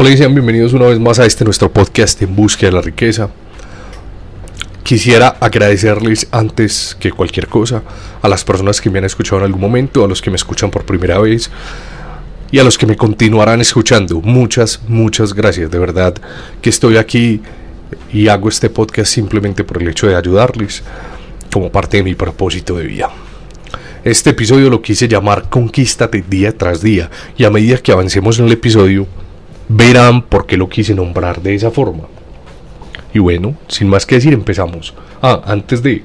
Hola 0.00 0.10
y 0.10 0.16
sean 0.16 0.32
bienvenidos 0.32 0.74
una 0.74 0.86
vez 0.86 1.00
más 1.00 1.18
a 1.18 1.26
este 1.26 1.44
nuestro 1.44 1.72
podcast 1.72 2.22
en 2.22 2.36
búsqueda 2.36 2.70
de 2.70 2.76
la 2.76 2.82
riqueza. 2.82 3.30
Quisiera 4.84 5.26
agradecerles 5.40 6.28
antes 6.30 6.96
que 7.00 7.10
cualquier 7.10 7.48
cosa 7.48 7.82
a 8.22 8.28
las 8.28 8.44
personas 8.44 8.80
que 8.80 8.90
me 8.90 9.00
han 9.00 9.06
escuchado 9.06 9.38
en 9.38 9.46
algún 9.46 9.60
momento, 9.60 10.04
a 10.04 10.06
los 10.06 10.22
que 10.22 10.30
me 10.30 10.36
escuchan 10.36 10.70
por 10.70 10.84
primera 10.84 11.18
vez 11.18 11.50
y 12.52 12.60
a 12.60 12.62
los 12.62 12.78
que 12.78 12.86
me 12.86 12.96
continuarán 12.96 13.60
escuchando. 13.60 14.20
Muchas, 14.20 14.82
muchas 14.86 15.34
gracias. 15.34 15.68
De 15.68 15.80
verdad 15.80 16.14
que 16.62 16.70
estoy 16.70 16.96
aquí 16.96 17.40
y 18.12 18.28
hago 18.28 18.50
este 18.50 18.70
podcast 18.70 19.12
simplemente 19.12 19.64
por 19.64 19.82
el 19.82 19.88
hecho 19.88 20.06
de 20.06 20.14
ayudarles 20.14 20.84
como 21.52 21.72
parte 21.72 21.96
de 21.96 22.04
mi 22.04 22.14
propósito 22.14 22.76
de 22.76 22.86
vida. 22.86 23.10
Este 24.04 24.30
episodio 24.30 24.70
lo 24.70 24.80
quise 24.80 25.08
llamar 25.08 25.50
Conquístate 25.50 26.22
día 26.22 26.56
tras 26.56 26.82
día 26.82 27.10
y 27.36 27.42
a 27.42 27.50
medida 27.50 27.78
que 27.78 27.90
avancemos 27.90 28.38
en 28.38 28.46
el 28.46 28.52
episodio 28.52 29.08
verán 29.68 30.22
por 30.22 30.46
qué 30.46 30.56
lo 30.56 30.68
quise 30.68 30.94
nombrar 30.94 31.42
de 31.42 31.54
esa 31.54 31.70
forma. 31.70 32.04
Y 33.12 33.18
bueno, 33.18 33.54
sin 33.68 33.88
más 33.88 34.06
que 34.06 34.16
decir, 34.16 34.32
empezamos. 34.32 34.94
Ah, 35.22 35.42
antes 35.46 35.82
de... 35.82 36.02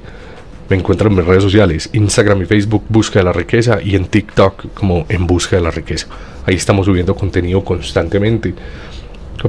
Me 0.70 0.78
encuentran 0.78 1.12
en 1.12 1.18
mis 1.18 1.28
redes 1.28 1.44
sociales, 1.44 1.90
Instagram 1.92 2.42
y 2.42 2.46
Facebook, 2.46 2.86
Busca 2.88 3.20
de 3.20 3.26
la 3.26 3.34
Riqueza, 3.34 3.80
y 3.84 3.96
en 3.96 4.06
TikTok 4.06 4.74
como 4.74 5.06
En 5.10 5.28
Busca 5.28 5.58
de 5.58 5.62
la 5.62 5.72
Riqueza. 5.72 6.08
Ahí 6.46 6.56
estamos 6.56 6.86
subiendo 6.86 7.16
contenido 7.16 7.64
constantemente. 7.64 8.54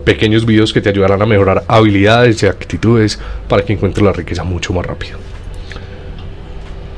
Pequeños 0.05 0.45
videos 0.45 0.73
que 0.73 0.81
te 0.81 0.89
ayudarán 0.89 1.23
a 1.23 1.27
mejorar 1.27 1.65
habilidades 1.69 2.43
y 2.43 2.47
actitudes 2.47 3.19
para 3.49 3.65
que 3.65 3.73
encuentres 3.73 4.05
la 4.05 4.13
riqueza 4.13 4.43
mucho 4.43 4.73
más 4.73 4.85
rápido. 4.85 5.19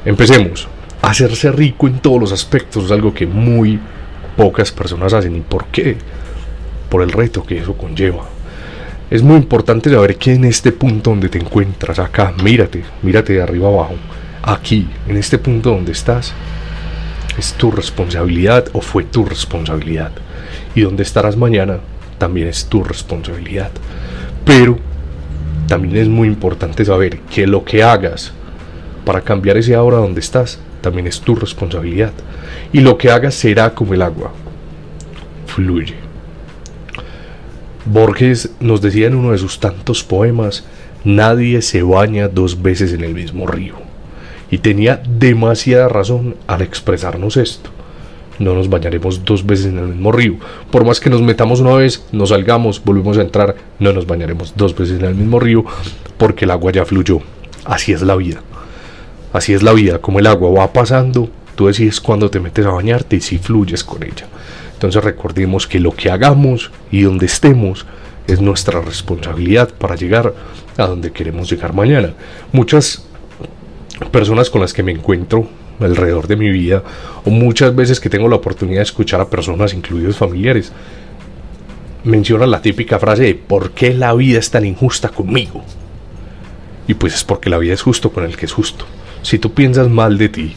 Empecemos. 0.07 0.67
Hacerse 1.03 1.53
rico 1.53 1.87
en 1.87 1.99
todos 1.99 2.19
los 2.19 2.33
aspectos 2.33 2.87
es 2.87 2.91
algo 2.91 3.13
que 3.13 3.27
muy 3.27 3.79
pocas 4.35 4.73
personas 4.73 5.13
hacen. 5.13 5.37
¿Y 5.37 5.41
por 5.41 5.67
qué? 5.67 5.97
Por 6.97 7.03
el 7.03 7.13
reto 7.13 7.45
que 7.45 7.59
eso 7.59 7.75
conlleva. 7.77 8.25
Es 9.11 9.23
muy 9.23 9.37
importante 9.37 9.91
saber 9.91 10.17
que 10.17 10.33
en 10.33 10.47
este 10.47 10.73
punto 10.73 11.11
donde 11.11 11.29
te 11.29 11.37
encuentras, 11.37 11.99
acá, 11.99 12.33
mírate, 12.43 12.85
mírate 13.03 13.35
de 13.35 13.43
arriba 13.43 13.69
abajo, 13.69 13.97
aquí, 14.43 14.89
en 15.07 15.19
este 15.19 15.37
punto 15.37 15.73
donde 15.73 15.93
estás, 15.93 16.33
es 17.37 17.53
tu 17.53 17.71
responsabilidad 17.71 18.69
o 18.73 18.81
fue 18.81 19.05
tu 19.05 19.27
responsabilidad. 19.27 20.11
Y 20.75 20.81
donde 20.81 21.03
estarás 21.03 21.37
mañana 21.37 21.81
también 22.17 22.49
es 22.49 22.65
tu 22.65 22.83
responsabilidad. 22.83 23.73
Pero 24.47 24.79
también 25.69 25.99
es 25.99 26.09
muy 26.09 26.29
importante 26.29 26.83
saber 26.83 27.19
que 27.29 27.47
lo 27.47 27.63
que 27.63 27.83
hagas 27.83 28.33
para 29.05 29.21
cambiar 29.21 29.59
ese 29.59 29.75
ahora 29.75 29.99
donde 29.99 30.21
estás 30.21 30.61
también 30.81 31.07
es 31.07 31.21
tu 31.21 31.35
responsabilidad. 31.35 32.15
Y 32.73 32.81
lo 32.81 32.97
que 32.97 33.11
hagas 33.11 33.35
será 33.35 33.75
como 33.75 33.93
el 33.93 34.01
agua. 34.01 34.33
Fluye. 35.47 36.06
Borges 37.87 38.51
nos 38.61 38.81
decía 38.81 39.07
en 39.07 39.15
uno 39.15 39.33
de 39.33 39.39
sus 39.39 39.61
tantos 39.61 40.03
poemas, 40.03 40.65
nadie 41.05 41.63
se 41.63 41.83
baña 41.83 42.29
dos 42.29 42.61
veces 42.63 42.93
en 42.93 43.05
el 43.05 43.15
mismo 43.15 43.47
río. 43.47 43.75
Y 44.51 44.59
tenía 44.59 45.03
demasiada 45.09 45.89
razón 45.89 46.37
al 46.47 46.63
expresarnos 46.63 47.37
esto. 47.37 47.71
No 48.39 48.55
nos 48.55 48.69
bañaremos 48.69 49.25
dos 49.25 49.47
veces 49.47 49.67
en 49.67 49.79
el 49.79 49.89
mismo 49.89 50.13
río. 50.13 50.35
Por 50.71 50.85
más 50.85 51.01
que 51.01 51.09
nos 51.09 51.23
metamos 51.23 51.61
una 51.61 51.75
vez, 51.75 52.05
nos 52.13 52.29
salgamos, 52.29 52.83
volvemos 52.85 53.17
a 53.19 53.23
entrar, 53.23 53.57
no 53.79 53.93
nos 53.93 54.07
bañaremos 54.07 54.53
dos 54.57 54.77
veces 54.77 54.99
en 54.99 55.07
el 55.07 55.15
mismo 55.15 55.41
río 55.41 55.65
porque 56.19 56.45
el 56.45 56.51
agua 56.51 56.73
ya 56.73 56.85
fluyó. 56.85 57.21
Así 57.65 57.93
es 57.93 58.03
la 58.03 58.15
vida. 58.15 58.43
Así 59.33 59.55
es 59.55 59.63
la 59.63 59.73
vida, 59.73 59.99
como 59.99 60.19
el 60.19 60.27
agua 60.27 60.51
va 60.51 60.73
pasando, 60.73 61.29
tú 61.55 61.67
decides 61.67 62.01
cuándo 62.01 62.31
te 62.31 62.41
metes 62.41 62.65
a 62.67 62.71
bañarte 62.71 63.17
y 63.17 63.21
si 63.21 63.39
fluyes 63.39 63.85
con 63.85 64.03
ella. 64.03 64.27
Entonces 64.77 65.03
recordemos 65.03 65.67
que 65.67 65.81
lo 65.81 65.93
que 65.93 66.11
hagamos 66.11 66.71
y 66.91 67.01
donde 67.01 67.25
estemos 67.25 67.87
es 68.27 68.43
nuestra 68.43 68.83
responsabilidad 68.83 69.71
para 69.71 69.97
llegar 69.97 70.35
a 70.77 70.87
donde 70.87 71.13
queremos 71.13 71.49
llegar 71.49 71.73
mañana. 71.73 72.13
Muchas 72.53 73.07
personas 74.13 74.51
con 74.51 74.61
las 74.61 74.75
que 74.75 74.83
me 74.83 74.93
encuentro 74.93 75.49
alrededor 75.81 76.27
de 76.27 76.37
mi 76.37 76.51
vida 76.51 76.83
o 77.25 77.31
muchas 77.31 77.75
veces 77.75 78.01
que 78.01 78.11
tengo 78.11 78.29
la 78.29 78.37
oportunidad 78.37 78.81
de 78.81 78.85
escuchar 78.85 79.21
a 79.21 79.31
personas, 79.31 79.73
incluidos 79.73 80.19
familiares, 80.19 80.73
mencionan 82.05 82.51
la 82.51 82.61
típica 82.61 82.99
frase 82.99 83.23
de 83.23 83.35
¿por 83.35 83.71
qué 83.71 83.95
la 83.95 84.13
vida 84.13 84.39
es 84.39 84.51
tan 84.51 84.67
injusta 84.67 85.09
conmigo? 85.09 85.65
Y 86.87 86.95
pues 86.95 87.15
es 87.15 87.25
porque 87.25 87.49
la 87.49 87.59
vida 87.59 87.73
es 87.73 87.83
justo 87.83 88.11
con 88.11 88.25
el 88.25 88.37
que 88.37 88.45
es 88.45 88.53
justo. 88.53 88.85
Si 89.23 89.39
tú 89.39 89.55
piensas 89.55 89.89
mal 89.89 90.19
de 90.19 90.29
ti, 90.29 90.55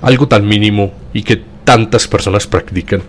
algo 0.00 0.28
tan 0.28 0.46
mínimo 0.46 0.92
y 1.12 1.24
que 1.24 1.42
tantas 1.64 2.08
personas 2.08 2.46
practican, 2.46 3.02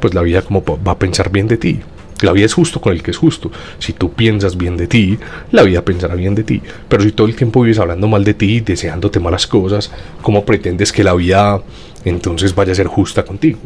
pues 0.00 0.14
la 0.14 0.22
vida 0.22 0.42
como 0.42 0.62
va 0.64 0.92
a 0.92 0.98
pensar 0.98 1.30
bien 1.30 1.48
de 1.48 1.56
ti. 1.56 1.80
La 2.20 2.32
vida 2.32 2.46
es 2.46 2.54
justo 2.54 2.80
con 2.80 2.92
el 2.92 3.02
que 3.02 3.12
es 3.12 3.16
justo. 3.16 3.50
Si 3.78 3.92
tú 3.92 4.12
piensas 4.12 4.56
bien 4.56 4.76
de 4.76 4.88
ti, 4.88 5.18
la 5.52 5.62
vida 5.62 5.84
pensará 5.84 6.16
bien 6.16 6.34
de 6.34 6.42
ti. 6.42 6.60
Pero 6.88 7.04
si 7.04 7.12
todo 7.12 7.28
el 7.28 7.36
tiempo 7.36 7.62
vives 7.62 7.78
hablando 7.78 8.08
mal 8.08 8.24
de 8.24 8.34
ti, 8.34 8.60
deseándote 8.60 9.20
malas 9.20 9.46
cosas, 9.46 9.92
¿cómo 10.20 10.44
pretendes 10.44 10.92
que 10.92 11.04
la 11.04 11.14
vida 11.14 11.62
entonces 12.04 12.54
vaya 12.54 12.72
a 12.72 12.74
ser 12.74 12.88
justa 12.88 13.24
contigo? 13.24 13.60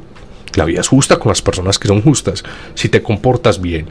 La 0.54 0.66
vida 0.66 0.80
es 0.80 0.88
justa 0.88 1.18
con 1.18 1.30
las 1.30 1.40
personas 1.40 1.78
que 1.78 1.88
son 1.88 2.02
justas. 2.02 2.44
Si 2.74 2.90
te 2.90 3.02
comportas 3.02 3.60
bien, 3.60 3.86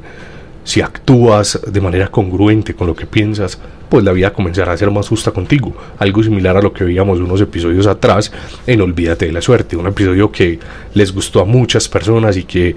si 0.63 0.81
actúas 0.81 1.59
de 1.67 1.81
manera 1.81 2.07
congruente 2.09 2.75
con 2.75 2.87
lo 2.87 2.95
que 2.95 3.05
piensas, 3.05 3.57
pues 3.89 4.05
la 4.05 4.13
vida 4.13 4.31
comenzará 4.31 4.71
a 4.71 4.77
ser 4.77 4.91
más 4.91 5.07
justa 5.07 5.31
contigo. 5.31 5.75
Algo 5.97 6.23
similar 6.23 6.55
a 6.57 6.61
lo 6.61 6.71
que 6.71 6.83
veíamos 6.83 7.19
unos 7.19 7.41
episodios 7.41 7.87
atrás 7.87 8.31
en 8.67 8.81
Olvídate 8.81 9.25
de 9.25 9.31
la 9.31 9.41
suerte, 9.41 9.75
un 9.75 9.87
episodio 9.87 10.31
que 10.31 10.59
les 10.93 11.13
gustó 11.13 11.41
a 11.41 11.45
muchas 11.45 11.89
personas 11.89 12.37
y 12.37 12.43
que 12.43 12.75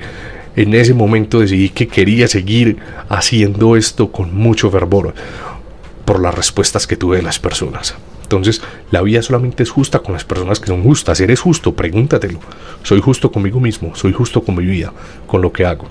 en 0.56 0.74
ese 0.74 0.94
momento 0.94 1.40
decidí 1.40 1.68
que 1.68 1.88
quería 1.88 2.28
seguir 2.28 2.78
haciendo 3.08 3.76
esto 3.76 4.10
con 4.10 4.34
mucho 4.34 4.70
fervor 4.70 5.14
por 6.04 6.20
las 6.20 6.34
respuestas 6.34 6.86
que 6.86 6.96
tuve 6.96 7.18
de 7.18 7.22
las 7.22 7.38
personas. 7.38 7.94
Entonces, 8.22 8.62
la 8.90 9.02
vida 9.02 9.22
solamente 9.22 9.62
es 9.62 9.70
justa 9.70 10.00
con 10.00 10.14
las 10.14 10.24
personas 10.24 10.58
que 10.58 10.66
son 10.66 10.82
justas. 10.82 11.20
¿Eres 11.20 11.40
justo? 11.40 11.74
Pregúntatelo. 11.74 12.40
¿Soy 12.82 13.00
justo 13.00 13.30
conmigo 13.30 13.60
mismo? 13.60 13.94
¿Soy 13.94 14.12
justo 14.12 14.42
con 14.42 14.56
mi 14.56 14.64
vida? 14.64 14.92
¿Con 15.26 15.42
lo 15.42 15.52
que 15.52 15.64
hago? 15.64 15.86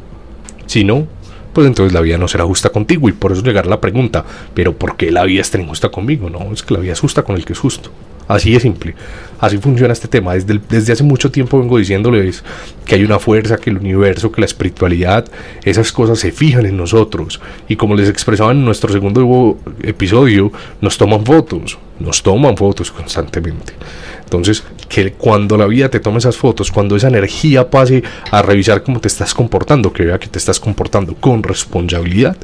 Si 0.66 0.84
no, 0.84 1.08
pues 1.54 1.68
entonces 1.68 1.94
la 1.94 2.02
vida 2.02 2.18
no 2.18 2.28
será 2.28 2.46
justa 2.46 2.70
contigo. 2.70 3.08
Y 3.08 3.14
por 3.14 3.32
eso 3.32 3.42
llegar 3.44 3.68
la 3.68 3.80
pregunta, 3.80 4.26
¿pero 4.54 4.74
por 4.74 4.98
qué 4.98 5.12
la 5.12 5.24
vida 5.24 5.42
es 5.42 5.52
tan 5.52 5.62
injusta 5.62 5.90
conmigo? 5.90 6.30
No, 6.30 6.52
es 6.52 6.64
que 6.64 6.74
la 6.74 6.80
vida 6.80 6.94
es 6.94 7.00
justa 7.00 7.24
con 7.24 7.36
el 7.36 7.46
que 7.46 7.54
es 7.54 7.60
justo. 7.60 7.92
Así 8.28 8.54
de 8.54 8.60
simple. 8.60 8.96
Así 9.40 9.58
funciona 9.58 9.92
este 9.92 10.08
tema. 10.08 10.34
Desde, 10.34 10.60
desde 10.70 10.94
hace 10.94 11.04
mucho 11.04 11.30
tiempo 11.30 11.60
vengo 11.60 11.78
diciéndoles 11.78 12.44
que 12.86 12.96
hay 12.96 13.04
una 13.04 13.20
fuerza, 13.20 13.58
que 13.58 13.70
el 13.70 13.78
universo, 13.78 14.32
que 14.32 14.42
la 14.42 14.46
espiritualidad, 14.46 15.26
esas 15.64 15.92
cosas 15.92 16.20
se 16.20 16.32
fijan 16.32 16.66
en 16.66 16.78
nosotros. 16.78 17.42
Y 17.68 17.76
como 17.76 17.96
les 17.96 18.10
expresaba 18.10 18.52
en 18.52 18.64
nuestro 18.64 18.92
segundo 18.92 19.58
episodio, 19.82 20.52
nos 20.80 20.98
toman 20.98 21.26
fotos. 21.26 21.78
Nos 22.00 22.24
toman 22.24 22.56
fotos 22.58 22.92
constantemente. 22.92 23.74
Entonces, 24.24 24.64
que 24.90 25.14
cuando 25.14 25.58
la 25.58 25.68
vida 25.68 25.90
te 25.90 26.00
tome 26.00 26.18
esas 26.18 26.38
fotos, 26.38 26.72
cuando 26.72 26.96
esa 26.96 27.08
energía 27.08 27.70
pase 27.70 28.04
a 28.32 28.42
revisar 28.42 28.84
cómo 28.84 29.00
te 29.00 29.08
estás 29.08 29.34
comportando, 29.34 29.94
que 29.94 30.06
vea 30.06 30.20
que 30.20 30.28
te 30.28 30.40
estás 30.40 30.60
comportando 30.60 31.16
con 31.16 31.44
responsabilidad 31.44 32.36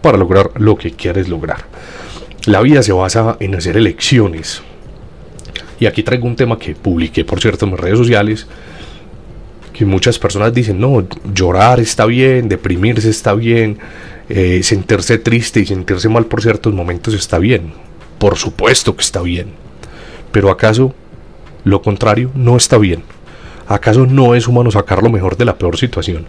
para 0.00 0.18
lograr 0.18 0.50
lo 0.56 0.76
que 0.76 0.92
quieres 0.92 1.28
lograr. 1.28 1.64
La 2.46 2.60
vida 2.60 2.82
se 2.82 2.92
basa 2.92 3.36
en 3.40 3.54
hacer 3.54 3.76
elecciones 3.76 4.62
y 5.80 5.86
aquí 5.86 6.02
traigo 6.02 6.26
un 6.26 6.36
tema 6.36 6.58
que 6.58 6.74
publiqué, 6.74 7.24
por 7.24 7.40
cierto, 7.40 7.64
en 7.64 7.72
mis 7.72 7.80
redes 7.80 7.98
sociales, 7.98 8.46
que 9.72 9.84
muchas 9.84 10.18
personas 10.18 10.54
dicen, 10.54 10.80
no, 10.80 11.06
llorar 11.32 11.80
está 11.80 12.06
bien, 12.06 12.48
deprimirse 12.48 13.10
está 13.10 13.34
bien, 13.34 13.78
eh, 14.28 14.62
sentirse 14.62 15.18
triste 15.18 15.60
y 15.60 15.66
sentirse 15.66 16.08
mal 16.08 16.26
por 16.26 16.42
ciertos 16.42 16.72
momentos 16.72 17.12
está 17.14 17.38
bien. 17.38 17.72
Por 18.18 18.36
supuesto 18.36 18.94
que 18.94 19.02
está 19.02 19.20
bien. 19.20 19.48
Pero 20.30 20.50
¿acaso 20.50 20.94
lo 21.64 21.82
contrario 21.82 22.30
no 22.34 22.56
está 22.56 22.78
bien? 22.78 23.02
¿Acaso 23.66 24.06
no 24.06 24.34
es 24.34 24.46
humano 24.46 24.70
sacar 24.70 25.02
lo 25.02 25.10
mejor 25.10 25.36
de 25.36 25.46
la 25.46 25.56
peor 25.56 25.78
situación? 25.78 26.26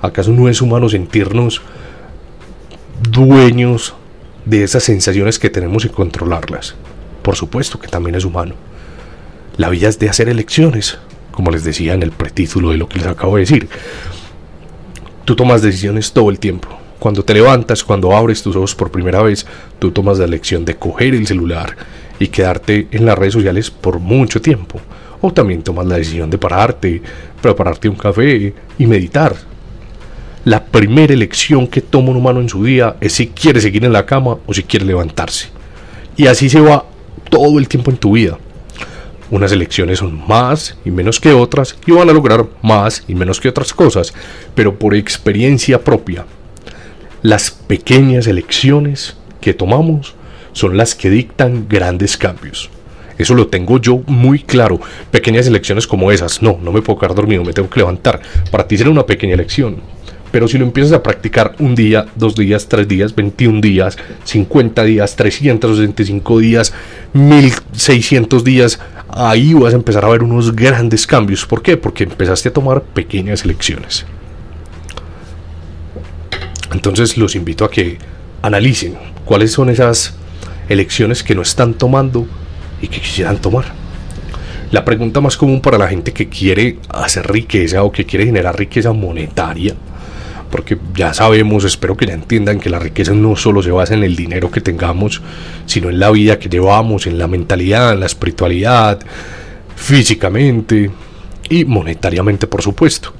¿Acaso 0.00 0.32
no 0.32 0.48
es 0.48 0.62
humano 0.62 0.88
sentirnos 0.88 1.60
dueños 3.10 3.94
de 4.44 4.62
esas 4.62 4.84
sensaciones 4.84 5.38
que 5.38 5.50
tenemos 5.50 5.84
y 5.84 5.88
controlarlas? 5.88 6.76
Por 7.22 7.34
supuesto 7.34 7.78
que 7.78 7.88
también 7.88 8.14
es 8.14 8.24
humano. 8.24 8.54
La 9.56 9.68
vida 9.68 9.88
es 9.88 9.98
de 9.98 10.08
hacer 10.08 10.28
elecciones, 10.28 10.98
como 11.32 11.50
les 11.50 11.64
decía 11.64 11.94
en 11.94 12.02
el 12.02 12.12
pretítulo 12.12 12.70
de 12.70 12.78
lo 12.78 12.88
que 12.88 12.98
les 12.98 13.08
acabo 13.08 13.36
de 13.36 13.42
decir. 13.42 13.68
Tú 15.24 15.34
tomas 15.34 15.62
decisiones 15.62 16.12
todo 16.12 16.30
el 16.30 16.38
tiempo. 16.38 16.68
Cuando 17.00 17.24
te 17.24 17.34
levantas, 17.34 17.82
cuando 17.82 18.16
abres 18.16 18.42
tus 18.42 18.54
ojos 18.54 18.74
por 18.74 18.90
primera 18.90 19.22
vez, 19.22 19.46
tú 19.78 19.90
tomas 19.90 20.18
la 20.18 20.26
elección 20.26 20.64
de 20.64 20.76
coger 20.76 21.14
el 21.14 21.26
celular 21.26 21.76
y 22.20 22.28
quedarte 22.28 22.86
en 22.92 23.04
las 23.04 23.18
redes 23.18 23.32
sociales 23.32 23.70
por 23.72 23.98
mucho 23.98 24.40
tiempo. 24.40 24.80
O 25.20 25.32
también 25.32 25.62
tomas 25.62 25.86
la 25.86 25.96
decisión 25.96 26.30
de 26.30 26.38
pararte, 26.38 27.02
prepararte 27.42 27.88
un 27.88 27.96
café 27.96 28.54
y 28.78 28.86
meditar. 28.86 29.34
La 30.44 30.64
primera 30.64 31.12
elección 31.12 31.66
que 31.66 31.80
toma 31.80 32.10
un 32.10 32.16
humano 32.16 32.40
en 32.40 32.48
su 32.48 32.64
día 32.64 32.96
es 33.00 33.14
si 33.14 33.26
quiere 33.26 33.60
seguir 33.60 33.84
en 33.84 33.92
la 33.92 34.06
cama 34.06 34.38
o 34.46 34.54
si 34.54 34.62
quiere 34.62 34.86
levantarse. 34.86 35.48
Y 36.16 36.26
así 36.26 36.48
se 36.48 36.60
va 36.60 36.84
todo 37.30 37.58
el 37.58 37.68
tiempo 37.68 37.90
en 37.90 37.96
tu 37.96 38.12
vida 38.12 38.38
Unas 39.30 39.52
elecciones 39.52 40.00
son 40.00 40.26
más 40.26 40.76
y 40.84 40.90
menos 40.90 41.20
que 41.20 41.32
otras 41.32 41.76
y 41.86 41.92
van 41.92 42.10
a 42.10 42.12
lograr 42.12 42.46
más 42.62 43.04
y 43.06 43.14
menos 43.14 43.40
que 43.40 43.48
otras 43.48 43.72
cosas, 43.72 44.12
pero 44.54 44.78
por 44.78 44.94
experiencia 44.94 45.84
propia, 45.84 46.26
las 47.22 47.50
pequeñas 47.50 48.26
elecciones 48.26 49.16
que 49.40 49.54
tomamos 49.54 50.14
son 50.52 50.76
las 50.76 50.94
que 50.94 51.10
dictan 51.10 51.66
grandes 51.68 52.16
cambios. 52.16 52.70
Eso 53.18 53.34
lo 53.34 53.48
tengo 53.48 53.78
yo 53.78 54.02
muy 54.06 54.38
claro. 54.38 54.80
Pequeñas 55.10 55.46
elecciones 55.46 55.86
como 55.86 56.10
esas, 56.10 56.42
no, 56.42 56.58
no 56.62 56.72
me 56.72 56.80
puedo 56.80 56.98
quedar 56.98 57.14
dormido, 57.14 57.44
me 57.44 57.52
tengo 57.52 57.68
que 57.68 57.80
levantar. 57.80 58.20
Para 58.50 58.66
ti 58.66 58.78
será 58.78 58.88
una 58.88 59.04
pequeña 59.04 59.34
elección. 59.34 59.76
Pero 60.30 60.46
si 60.46 60.58
lo 60.58 60.64
empiezas 60.64 60.92
a 60.92 61.02
practicar 61.02 61.56
un 61.58 61.74
día, 61.74 62.06
dos 62.14 62.36
días, 62.36 62.68
tres 62.68 62.86
días, 62.86 63.14
21 63.14 63.60
días, 63.60 63.98
50 64.24 64.84
días, 64.84 65.16
365 65.16 66.38
días, 66.38 66.72
1600 67.12 68.44
días, 68.44 68.80
ahí 69.08 69.54
vas 69.54 69.74
a 69.74 69.76
empezar 69.76 70.04
a 70.04 70.08
ver 70.08 70.22
unos 70.22 70.54
grandes 70.54 71.06
cambios. 71.06 71.44
¿Por 71.44 71.62
qué? 71.62 71.76
Porque 71.76 72.04
empezaste 72.04 72.48
a 72.48 72.52
tomar 72.52 72.82
pequeñas 72.82 73.44
elecciones. 73.44 74.06
Entonces 76.72 77.16
los 77.16 77.34
invito 77.34 77.64
a 77.64 77.70
que 77.70 77.98
analicen 78.42 78.96
cuáles 79.24 79.52
son 79.52 79.68
esas 79.68 80.14
elecciones 80.70 81.22
que 81.22 81.34
no 81.34 81.42
están 81.42 81.74
tomando 81.74 82.26
y 82.80 82.88
que 82.88 83.00
quisieran 83.00 83.36
tomar. 83.38 83.66
La 84.70 84.84
pregunta 84.84 85.20
más 85.20 85.36
común 85.36 85.60
para 85.60 85.76
la 85.76 85.88
gente 85.88 86.12
que 86.12 86.28
quiere 86.28 86.78
hacer 86.88 87.30
riqueza 87.30 87.82
o 87.82 87.90
que 87.90 88.06
quiere 88.06 88.24
generar 88.24 88.56
riqueza 88.56 88.92
monetaria, 88.92 89.74
porque 90.48 90.78
ya 90.94 91.12
sabemos, 91.12 91.64
espero 91.64 91.96
que 91.96 92.06
ya 92.06 92.14
entiendan 92.14 92.60
que 92.60 92.70
la 92.70 92.78
riqueza 92.78 93.12
no 93.12 93.34
solo 93.34 93.62
se 93.62 93.72
basa 93.72 93.94
en 93.94 94.04
el 94.04 94.14
dinero 94.14 94.50
que 94.50 94.60
tengamos, 94.60 95.22
sino 95.66 95.90
en 95.90 95.98
la 95.98 96.10
vida 96.10 96.38
que 96.38 96.48
llevamos, 96.48 97.08
en 97.08 97.18
la 97.18 97.26
mentalidad, 97.26 97.92
en 97.92 98.00
la 98.00 98.06
espiritualidad, 98.06 99.00
físicamente 99.74 100.90
y 101.48 101.64
monetariamente, 101.64 102.46
por 102.46 102.62
supuesto. 102.62 103.12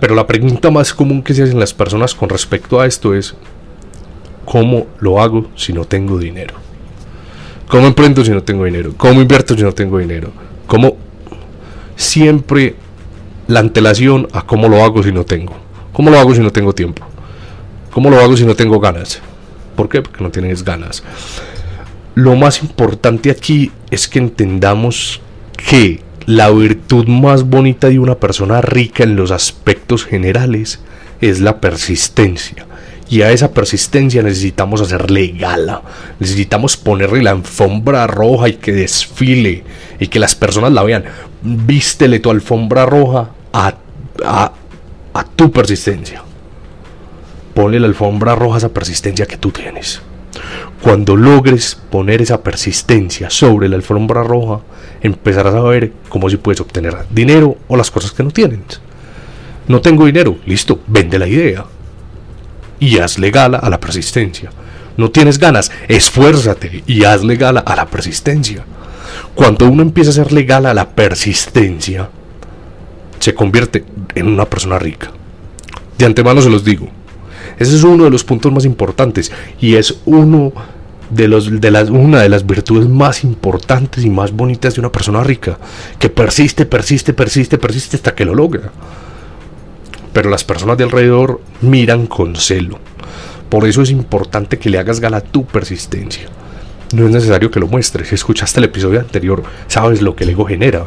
Pero 0.00 0.14
la 0.14 0.26
pregunta 0.26 0.70
más 0.70 0.92
común 0.94 1.22
que 1.22 1.34
se 1.34 1.42
hacen 1.42 1.60
las 1.60 1.74
personas 1.74 2.14
con 2.14 2.28
respecto 2.28 2.80
a 2.80 2.86
esto 2.86 3.14
es, 3.14 3.34
¿cómo 4.46 4.86
lo 5.00 5.20
hago 5.20 5.50
si 5.54 5.74
no 5.74 5.84
tengo 5.84 6.18
dinero? 6.18 6.54
¿Cómo 7.68 7.86
emprendo 7.88 8.24
si 8.24 8.30
no 8.30 8.42
tengo 8.42 8.64
dinero? 8.64 8.94
¿Cómo 8.96 9.20
invierto 9.20 9.54
si 9.54 9.62
no 9.62 9.72
tengo 9.72 9.98
dinero? 9.98 10.32
¿Cómo 10.66 10.96
siempre 11.96 12.76
la 13.48 13.60
antelación 13.60 14.28
a 14.32 14.46
cómo 14.46 14.68
lo 14.68 14.82
hago 14.82 15.02
si 15.02 15.12
no 15.12 15.24
tengo? 15.24 15.54
¿Cómo 15.92 16.10
lo 16.10 16.18
hago 16.18 16.34
si 16.34 16.40
no 16.40 16.52
tengo 16.52 16.72
tiempo? 16.72 17.04
¿Cómo 17.90 18.08
lo 18.08 18.20
hago 18.20 18.36
si 18.36 18.46
no 18.46 18.54
tengo 18.54 18.78
ganas? 18.78 19.20
¿Por 19.74 19.88
qué? 19.88 20.00
Porque 20.00 20.22
no 20.22 20.30
tienes 20.30 20.64
ganas. 20.64 21.02
Lo 22.14 22.36
más 22.36 22.62
importante 22.62 23.30
aquí 23.30 23.72
es 23.90 24.08
que 24.08 24.20
entendamos 24.20 25.20
que 25.56 26.02
la 26.24 26.50
virtud 26.50 27.08
más 27.08 27.42
bonita 27.44 27.88
de 27.88 27.98
una 27.98 28.14
persona 28.14 28.60
rica 28.60 29.02
en 29.02 29.16
los 29.16 29.30
aspectos 29.30 30.04
generales 30.04 30.80
es 31.20 31.40
la 31.40 31.60
persistencia. 31.60 32.66
Y 33.08 33.22
a 33.22 33.30
esa 33.30 33.52
persistencia 33.52 34.22
necesitamos 34.22 34.80
hacerle 34.80 35.28
gala, 35.28 35.82
necesitamos 36.18 36.76
ponerle 36.76 37.22
la 37.22 37.30
alfombra 37.30 38.06
roja 38.08 38.48
y 38.48 38.54
que 38.54 38.72
desfile 38.72 39.62
y 40.00 40.08
que 40.08 40.18
las 40.18 40.34
personas 40.34 40.72
la 40.72 40.82
vean. 40.82 41.04
Vístele 41.42 42.18
tu 42.18 42.30
alfombra 42.30 42.84
roja 42.84 43.30
a, 43.52 43.74
a, 44.24 44.52
tu 45.36 45.52
persistencia. 45.52 46.22
Ponle 47.54 47.78
la 47.78 47.86
alfombra 47.86 48.34
roja 48.34 48.56
a 48.56 48.58
esa 48.58 48.68
persistencia 48.70 49.26
que 49.26 49.36
tú 49.36 49.50
tienes. 49.52 50.02
Cuando 50.82 51.16
logres 51.16 51.80
poner 51.90 52.22
esa 52.22 52.42
persistencia 52.42 53.30
sobre 53.30 53.68
la 53.68 53.76
alfombra 53.76 54.24
roja, 54.24 54.60
empezarás 55.00 55.54
a 55.54 55.62
ver 55.62 55.92
cómo 56.08 56.28
si 56.28 56.36
puedes 56.36 56.60
obtener 56.60 56.96
dinero 57.10 57.56
o 57.68 57.76
las 57.76 57.90
cosas 57.90 58.10
que 58.10 58.24
no 58.24 58.30
tienes. 58.30 58.80
No 59.68 59.80
tengo 59.80 60.06
dinero, 60.06 60.36
listo, 60.44 60.80
vende 60.86 61.18
la 61.18 61.28
idea. 61.28 61.64
Y 62.78 62.98
hazle 62.98 63.30
gala 63.30 63.58
a 63.58 63.70
la 63.70 63.80
persistencia. 63.80 64.50
No 64.96 65.10
tienes 65.10 65.38
ganas, 65.38 65.70
esfuérzate 65.88 66.82
y 66.86 67.04
hazle 67.04 67.36
gala 67.36 67.60
a 67.60 67.76
la 67.76 67.86
persistencia. 67.86 68.64
Cuando 69.34 69.68
uno 69.68 69.82
empieza 69.82 70.10
a 70.10 70.12
hacerle 70.12 70.44
gala 70.44 70.70
a 70.70 70.74
la 70.74 70.88
persistencia, 70.90 72.08
se 73.18 73.34
convierte 73.34 73.84
en 74.14 74.28
una 74.28 74.46
persona 74.46 74.78
rica. 74.78 75.10
De 75.98 76.06
antemano 76.06 76.40
se 76.40 76.50
los 76.50 76.64
digo. 76.64 76.88
Ese 77.58 77.76
es 77.76 77.82
uno 77.84 78.04
de 78.04 78.10
los 78.10 78.24
puntos 78.24 78.52
más 78.52 78.64
importantes 78.64 79.32
y 79.60 79.76
es 79.76 80.00
uno 80.04 80.52
de, 81.10 81.28
los, 81.28 81.60
de 81.60 81.70
las, 81.70 81.90
una 81.90 82.20
de 82.20 82.28
las 82.28 82.46
virtudes 82.46 82.88
más 82.88 83.24
importantes 83.24 84.04
y 84.04 84.10
más 84.10 84.32
bonitas 84.32 84.74
de 84.74 84.80
una 84.80 84.92
persona 84.92 85.22
rica, 85.22 85.58
que 85.98 86.08
persiste, 86.08 86.66
persiste, 86.66 87.12
persiste, 87.12 87.58
persiste 87.58 87.96
hasta 87.96 88.14
que 88.14 88.24
lo 88.24 88.34
logra. 88.34 88.70
Pero 90.16 90.30
las 90.30 90.44
personas 90.44 90.78
de 90.78 90.84
alrededor 90.84 91.42
miran 91.60 92.06
con 92.06 92.36
celo. 92.36 92.78
Por 93.50 93.68
eso 93.68 93.82
es 93.82 93.90
importante 93.90 94.58
que 94.58 94.70
le 94.70 94.78
hagas 94.78 94.98
gala 94.98 95.20
tu 95.20 95.44
persistencia. 95.44 96.26
No 96.94 97.04
es 97.04 97.12
necesario 97.12 97.50
que 97.50 97.60
lo 97.60 97.66
muestres. 97.66 98.08
Si 98.08 98.14
escuchaste 98.14 98.60
el 98.60 98.64
episodio 98.64 98.98
anterior, 98.98 99.42
sabes 99.66 100.00
lo 100.00 100.16
que 100.16 100.24
el 100.24 100.30
ego 100.30 100.46
genera. 100.46 100.86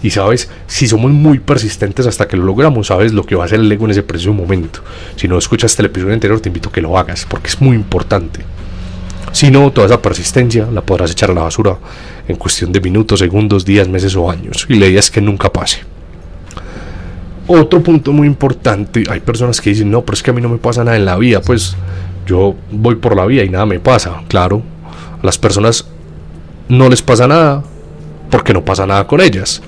Y 0.00 0.10
sabes, 0.10 0.48
si 0.68 0.86
somos 0.86 1.10
muy 1.10 1.40
persistentes 1.40 2.06
hasta 2.06 2.28
que 2.28 2.36
lo 2.36 2.44
logramos, 2.44 2.86
sabes 2.86 3.12
lo 3.12 3.24
que 3.24 3.34
va 3.34 3.42
a 3.42 3.46
hacer 3.46 3.58
el 3.58 3.72
ego 3.72 3.86
en 3.86 3.90
ese 3.90 4.04
preciso 4.04 4.32
momento. 4.32 4.78
Si 5.16 5.26
no 5.26 5.38
escuchaste 5.38 5.82
el 5.82 5.86
episodio 5.86 6.14
anterior, 6.14 6.38
te 6.38 6.48
invito 6.48 6.68
a 6.68 6.72
que 6.72 6.80
lo 6.80 6.96
hagas, 6.96 7.26
porque 7.28 7.48
es 7.48 7.60
muy 7.60 7.74
importante. 7.74 8.42
Si 9.32 9.50
no, 9.50 9.72
toda 9.72 9.88
esa 9.88 10.00
persistencia 10.00 10.68
la 10.72 10.82
podrás 10.82 11.10
echar 11.10 11.32
a 11.32 11.34
la 11.34 11.42
basura 11.42 11.76
en 12.28 12.36
cuestión 12.36 12.70
de 12.70 12.80
minutos, 12.80 13.18
segundos, 13.18 13.64
días, 13.64 13.88
meses 13.88 14.14
o 14.14 14.30
años. 14.30 14.66
Y 14.68 14.76
la 14.76 14.86
idea 14.86 15.02
que 15.12 15.20
nunca 15.20 15.52
pase. 15.52 15.97
Otro 17.50 17.82
punto 17.82 18.12
muy 18.12 18.26
importante, 18.26 19.04
hay 19.08 19.20
personas 19.20 19.58
que 19.58 19.70
dicen, 19.70 19.90
no, 19.90 20.02
pero 20.02 20.14
es 20.14 20.22
que 20.22 20.30
a 20.30 20.34
mí 20.34 20.42
no 20.42 20.50
me 20.50 20.58
pasa 20.58 20.84
nada 20.84 20.98
en 20.98 21.06
la 21.06 21.16
vida. 21.16 21.40
Pues 21.40 21.74
yo 22.26 22.54
voy 22.70 22.96
por 22.96 23.16
la 23.16 23.24
vida 23.24 23.42
y 23.42 23.48
nada 23.48 23.64
me 23.64 23.80
pasa. 23.80 24.22
Claro, 24.28 24.62
a 25.22 25.24
las 25.24 25.38
personas 25.38 25.86
no 26.68 26.90
les 26.90 27.00
pasa 27.00 27.26
nada 27.26 27.64
porque 28.30 28.52
no 28.52 28.64
pasa 28.64 28.86
nada 28.86 29.06
con 29.06 29.22
ellas. 29.22 29.62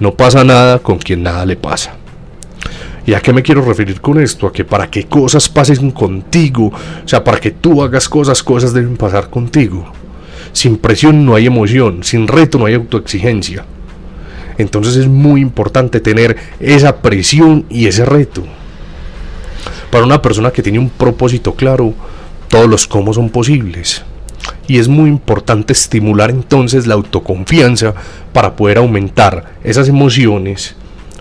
No 0.00 0.12
pasa 0.14 0.42
nada 0.42 0.80
con 0.80 0.98
quien 0.98 1.22
nada 1.22 1.46
le 1.46 1.56
pasa. 1.56 1.94
¿Y 3.06 3.14
a 3.14 3.20
qué 3.20 3.32
me 3.32 3.42
quiero 3.42 3.62
referir 3.62 4.00
con 4.00 4.20
esto? 4.20 4.48
A 4.48 4.52
que 4.52 4.64
para 4.64 4.90
que 4.90 5.04
cosas 5.04 5.48
pasen 5.48 5.92
contigo, 5.92 6.66
o 7.04 7.08
sea, 7.08 7.22
para 7.22 7.38
que 7.38 7.52
tú 7.52 7.82
hagas 7.82 8.08
cosas, 8.08 8.42
cosas 8.42 8.74
deben 8.74 8.96
pasar 8.96 9.30
contigo. 9.30 9.92
Sin 10.52 10.78
presión 10.78 11.24
no 11.24 11.36
hay 11.36 11.46
emoción, 11.46 12.02
sin 12.02 12.26
reto 12.26 12.58
no 12.58 12.66
hay 12.66 12.74
autoexigencia. 12.74 13.64
Entonces 14.60 14.96
es 14.96 15.08
muy 15.08 15.40
importante 15.40 16.00
tener 16.00 16.36
esa 16.60 16.96
presión 16.96 17.64
y 17.68 17.86
ese 17.86 18.04
reto. 18.04 18.44
Para 19.90 20.04
una 20.04 20.22
persona 20.22 20.50
que 20.50 20.62
tiene 20.62 20.78
un 20.78 20.90
propósito 20.90 21.54
claro, 21.54 21.94
todos 22.48 22.68
los 22.68 22.86
cómo 22.86 23.12
son 23.12 23.30
posibles. 23.30 24.04
Y 24.66 24.78
es 24.78 24.88
muy 24.88 25.08
importante 25.08 25.72
estimular 25.72 26.30
entonces 26.30 26.86
la 26.86 26.94
autoconfianza 26.94 27.94
para 28.32 28.54
poder 28.54 28.78
aumentar 28.78 29.54
esas 29.64 29.88
emociones, 29.88 30.76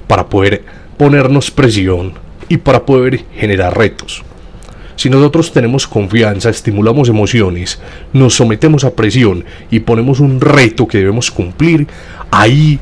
para 0.07 0.27
poder 0.27 0.63
ponernos 0.97 1.49
presión 1.49 2.13
y 2.47 2.57
para 2.57 2.85
poder 2.85 3.25
generar 3.35 3.77
retos. 3.77 4.23
Si 4.95 5.09
nosotros 5.09 5.53
tenemos 5.53 5.87
confianza, 5.87 6.49
estimulamos 6.49 7.07
emociones, 7.07 7.79
nos 8.11 8.35
sometemos 8.35 8.83
a 8.83 8.91
presión 8.91 9.45
y 9.71 9.79
ponemos 9.79 10.19
un 10.19 10.41
reto 10.41 10.87
que 10.87 10.97
debemos 10.97 11.31
cumplir, 11.31 11.87
ahí 12.31 12.79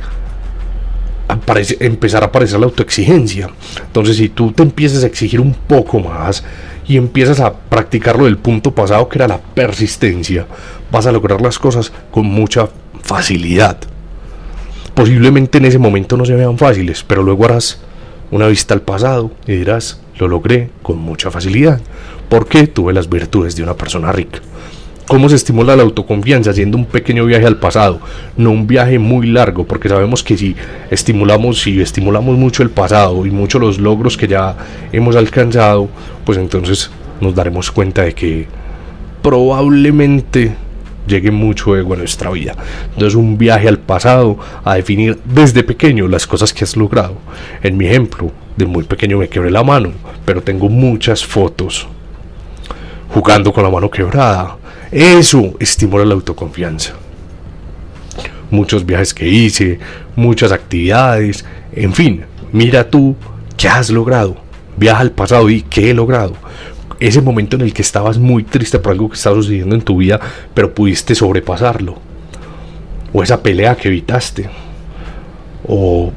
aparece, 1.27 1.77
empezará 1.79 2.25
a 2.25 2.29
aparecer 2.29 2.59
la 2.59 2.65
autoexigencia. 2.65 3.49
Entonces, 3.85 4.17
si 4.17 4.29
tú 4.29 4.51
te 4.51 4.63
empiezas 4.63 5.03
a 5.03 5.07
exigir 5.07 5.39
un 5.39 5.53
poco 5.53 5.99
más 5.99 6.43
y 6.87 6.97
empiezas 6.97 7.39
a 7.39 7.53
practicar 7.53 8.17
lo 8.17 8.25
del 8.25 8.37
punto 8.37 8.71
pasado, 8.71 9.07
que 9.09 9.19
era 9.19 9.27
la 9.27 9.39
persistencia, 9.39 10.45
vas 10.91 11.05
a 11.05 11.11
lograr 11.11 11.41
las 11.41 11.59
cosas 11.59 11.91
con 12.11 12.25
mucha 12.25 12.69
facilidad. 13.03 13.77
Posiblemente 14.93 15.59
en 15.59 15.65
ese 15.65 15.77
momento 15.77 16.17
no 16.17 16.25
se 16.25 16.35
vean 16.35 16.57
fáciles, 16.57 17.03
pero 17.03 17.23
luego 17.23 17.45
harás 17.45 17.81
una 18.31 18.47
vista 18.47 18.73
al 18.73 18.81
pasado 18.81 19.31
y 19.45 19.53
dirás, 19.53 20.01
lo 20.17 20.27
logré 20.27 20.69
con 20.81 20.97
mucha 20.97 21.29
facilidad, 21.29 21.79
porque 22.29 22.67
tuve 22.67 22.93
las 22.93 23.09
virtudes 23.09 23.55
de 23.55 23.63
una 23.63 23.75
persona 23.75 24.11
rica. 24.11 24.39
¿Cómo 25.07 25.29
se 25.29 25.35
estimula 25.35 25.77
la 25.77 25.83
autoconfianza? 25.83 26.51
Haciendo 26.51 26.77
un 26.77 26.85
pequeño 26.85 27.23
viaje 27.25 27.45
al 27.45 27.57
pasado, 27.57 28.01
no 28.35 28.51
un 28.51 28.67
viaje 28.67 28.99
muy 28.99 29.27
largo, 29.27 29.65
porque 29.65 29.87
sabemos 29.87 30.21
que 30.21 30.37
si 30.37 30.53
estimulamos, 30.91 31.61
si 31.61 31.79
estimulamos 31.79 32.37
mucho 32.37 32.61
el 32.61 32.69
pasado 32.69 33.25
y 33.25 33.31
mucho 33.31 33.57
los 33.57 33.79
logros 33.79 34.17
que 34.17 34.27
ya 34.27 34.57
hemos 34.91 35.15
alcanzado, 35.15 35.87
pues 36.25 36.37
entonces 36.37 36.91
nos 37.21 37.33
daremos 37.33 37.71
cuenta 37.71 38.01
de 38.01 38.13
que 38.13 38.47
probablemente 39.21 40.53
llegue 41.07 41.31
mucho 41.31 41.77
ego 41.77 41.93
a 41.93 41.97
nuestra 41.97 42.29
vida. 42.29 42.57
Entonces 42.89 43.15
un 43.15 43.37
viaje 43.37 43.69
al 43.69 43.79
pasado 43.79 44.37
a 44.65 44.75
definir 44.75 45.17
desde 45.23 45.63
pequeño 45.63 46.09
las 46.09 46.27
cosas 46.27 46.53
que 46.53 46.65
has 46.65 46.75
logrado. 46.75 47.15
En 47.63 47.77
mi 47.77 47.85
ejemplo, 47.85 48.29
de 48.57 48.65
muy 48.65 48.83
pequeño 48.83 49.19
me 49.19 49.29
quebré 49.29 49.51
la 49.51 49.63
mano, 49.63 49.93
pero 50.25 50.41
tengo 50.41 50.67
muchas 50.67 51.25
fotos 51.25 51.87
jugando 53.09 53.53
con 53.53 53.63
la 53.63 53.69
mano 53.69 53.89
quebrada. 53.89 54.57
Eso 54.91 55.53
estimula 55.59 56.05
la 56.05 56.13
autoconfianza. 56.13 56.93
muchos 58.49 58.85
viajes 58.85 59.13
que 59.13 59.27
hice, 59.27 59.77
muchas 60.15 60.53
actividades, 60.53 61.43
en 61.73 61.93
fin, 61.93 62.23
mira 62.53 62.89
tú 62.89 63.15
qué 63.57 63.67
has 63.67 63.89
logrado. 63.89 64.37
Viaja 64.77 65.01
al 65.01 65.11
pasado 65.11 65.49
y 65.49 65.63
qué 65.63 65.89
he 65.89 65.93
logrado. 65.93 66.33
Ese 66.99 67.21
momento 67.21 67.55
en 67.55 67.63
el 67.63 67.73
que 67.73 67.81
estabas 67.81 68.17
muy 68.17 68.43
triste 68.43 68.79
por 68.79 68.93
algo 68.93 69.09
que 69.09 69.15
estaba 69.15 69.35
sucediendo 69.35 69.75
en 69.75 69.81
tu 69.81 69.97
vida, 69.97 70.19
pero 70.53 70.73
pudiste 70.73 71.13
sobrepasarlo. 71.13 71.99
O 73.11 73.21
esa 73.21 73.41
pelea 73.43 73.75
que 73.75 73.89
evitaste. 73.89 74.49
O 75.67 76.11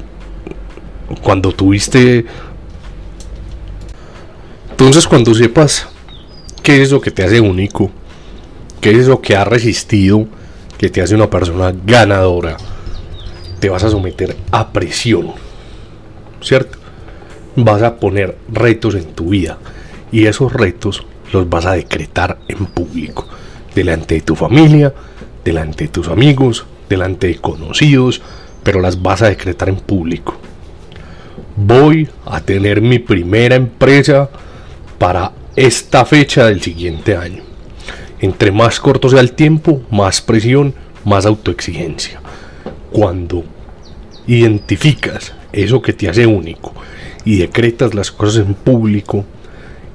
cuando 1.21 1.51
tuviste... 1.51 2.25
Entonces 4.71 5.05
cuando 5.05 5.33
sepas 5.35 5.87
qué 6.63 6.81
es 6.81 6.91
lo 6.91 7.01
que 7.01 7.11
te 7.11 7.23
hace 7.23 7.39
único, 7.39 7.91
qué 8.81 8.91
es 8.91 9.07
lo 9.07 9.21
que 9.21 9.35
ha 9.35 9.45
resistido, 9.45 10.27
que 10.77 10.89
te 10.89 11.01
hace 11.01 11.15
una 11.15 11.29
persona 11.29 11.73
ganadora, 11.85 12.57
te 13.59 13.69
vas 13.69 13.83
a 13.83 13.89
someter 13.91 14.35
a 14.51 14.73
presión, 14.73 15.33
¿cierto? 16.41 16.79
Vas 17.55 17.83
a 17.83 17.97
poner 17.97 18.35
retos 18.51 18.95
en 18.95 19.13
tu 19.13 19.29
vida 19.29 19.59
y 20.11 20.25
esos 20.25 20.51
retos 20.51 21.05
los 21.31 21.47
vas 21.47 21.67
a 21.67 21.73
decretar 21.73 22.39
en 22.47 22.65
público, 22.65 23.27
delante 23.75 24.15
de 24.15 24.21
tu 24.21 24.35
familia, 24.35 24.91
delante 25.45 25.85
de 25.85 25.89
tus 25.89 26.07
amigos, 26.07 26.65
delante 26.89 27.27
de 27.27 27.35
conocidos, 27.35 28.21
pero 28.63 28.81
las 28.81 29.01
vas 29.01 29.21
a 29.21 29.29
decretar 29.29 29.69
en 29.69 29.77
público. 29.77 30.35
Voy 31.55 32.09
a 32.25 32.41
tener 32.41 32.81
mi 32.81 32.97
primera 32.97 33.55
empresa 33.55 34.29
para 34.97 35.31
esta 35.55 36.03
fecha 36.05 36.45
del 36.47 36.61
siguiente 36.61 37.15
año. 37.15 37.50
Entre 38.21 38.51
más 38.51 38.79
corto 38.79 39.09
sea 39.09 39.19
el 39.19 39.33
tiempo, 39.33 39.81
más 39.89 40.21
presión, 40.21 40.75
más 41.03 41.25
autoexigencia. 41.25 42.21
Cuando 42.91 43.43
identificas 44.27 45.33
eso 45.51 45.81
que 45.81 45.93
te 45.93 46.07
hace 46.07 46.27
único 46.27 46.73
y 47.25 47.37
decretas 47.37 47.95
las 47.95 48.11
cosas 48.11 48.45
en 48.45 48.53
público, 48.53 49.25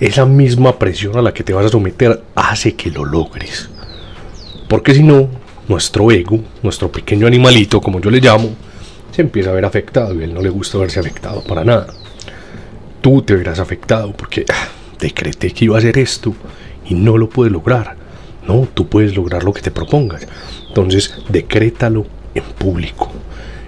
esa 0.00 0.26
misma 0.26 0.78
presión 0.78 1.16
a 1.16 1.22
la 1.22 1.32
que 1.32 1.44
te 1.44 1.52
vas 1.52 1.66
a 1.66 1.70
someter 1.70 2.22
hace 2.34 2.74
que 2.74 2.90
lo 2.90 3.04
logres. 3.04 3.70
Porque 4.68 4.92
si 4.92 5.04
no, 5.04 5.28
nuestro 5.68 6.10
ego, 6.10 6.40
nuestro 6.62 6.90
pequeño 6.90 7.28
animalito, 7.28 7.80
como 7.80 8.00
yo 8.00 8.10
le 8.10 8.20
llamo, 8.20 8.50
se 9.12 9.22
empieza 9.22 9.50
a 9.50 9.54
ver 9.54 9.64
afectado 9.64 10.14
y 10.14 10.22
a 10.22 10.24
él 10.24 10.34
no 10.34 10.42
le 10.42 10.50
gusta 10.50 10.78
verse 10.78 10.98
afectado 10.98 11.42
para 11.44 11.64
nada. 11.64 11.86
Tú 13.00 13.22
te 13.22 13.36
verás 13.36 13.60
afectado 13.60 14.12
porque 14.12 14.44
ah, 14.52 14.68
decreté 14.98 15.52
que 15.52 15.66
iba 15.66 15.76
a 15.76 15.78
hacer 15.78 15.96
esto 15.98 16.34
y 16.88 16.94
no 16.94 17.16
lo 17.16 17.28
puedes 17.28 17.52
lograr. 17.52 18.05
No, 18.46 18.68
tú 18.72 18.88
puedes 18.88 19.16
lograr 19.16 19.44
lo 19.44 19.52
que 19.52 19.62
te 19.62 19.70
propongas. 19.70 20.26
Entonces, 20.68 21.14
decrétalo 21.28 22.06
en 22.34 22.44
público. 22.44 23.10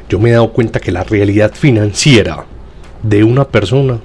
Yo 0.09 0.19
me 0.19 0.31
he 0.31 0.33
dado 0.33 0.53
cuenta 0.53 0.81
que 0.81 0.93
la 0.93 1.05
realidad 1.05 1.53
financiera 1.55 2.45
de 3.03 3.25
una 3.25 3.45
persona 3.47 3.99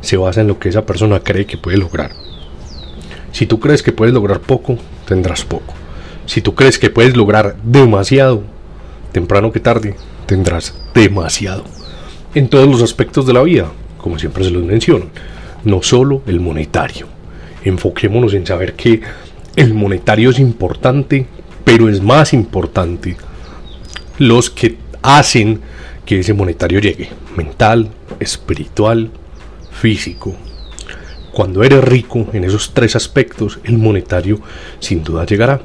se 0.00 0.16
basa 0.16 0.40
en 0.40 0.48
lo 0.48 0.58
que 0.58 0.68
esa 0.68 0.86
persona 0.86 1.20
cree 1.20 1.46
que 1.46 1.58
puede 1.58 1.76
lograr. 1.76 2.12
Si 3.32 3.46
tú 3.46 3.60
crees 3.60 3.82
que 3.82 3.92
puedes 3.92 4.14
lograr 4.14 4.40
poco, 4.40 4.76
tendrás 5.06 5.44
poco. 5.44 5.74
Si 6.26 6.40
tú 6.40 6.54
crees 6.54 6.78
que 6.78 6.90
puedes 6.90 7.16
lograr 7.16 7.56
demasiado, 7.62 8.42
temprano 9.12 9.52
que 9.52 9.60
tarde, 9.60 9.96
tendrás 10.26 10.74
demasiado. 10.94 11.64
En 12.34 12.48
todos 12.48 12.68
los 12.68 12.82
aspectos 12.82 13.26
de 13.26 13.32
la 13.32 13.42
vida, 13.42 13.70
como 13.98 14.18
siempre 14.18 14.44
se 14.44 14.50
los 14.50 14.64
menciono, 14.64 15.06
no 15.64 15.82
solo 15.82 16.22
el 16.26 16.40
monetario. 16.40 17.06
Enfoquémonos 17.64 18.34
en 18.34 18.46
saber 18.46 18.74
que 18.74 19.00
el 19.56 19.74
monetario 19.74 20.30
es 20.30 20.38
importante, 20.38 21.26
pero 21.64 21.88
es 21.88 22.02
más 22.02 22.32
importante 22.32 23.16
los 24.18 24.50
que 24.50 24.76
hacen 25.02 25.60
que 26.04 26.20
ese 26.20 26.34
monetario 26.34 26.78
llegue, 26.78 27.08
mental, 27.36 27.90
espiritual, 28.20 29.10
físico. 29.70 30.36
Cuando 31.32 31.62
eres 31.62 31.82
rico 31.82 32.26
en 32.32 32.44
esos 32.44 32.74
tres 32.74 32.96
aspectos, 32.96 33.58
el 33.64 33.78
monetario 33.78 34.40
sin 34.78 35.02
duda 35.02 35.24
llegará. 35.24 35.60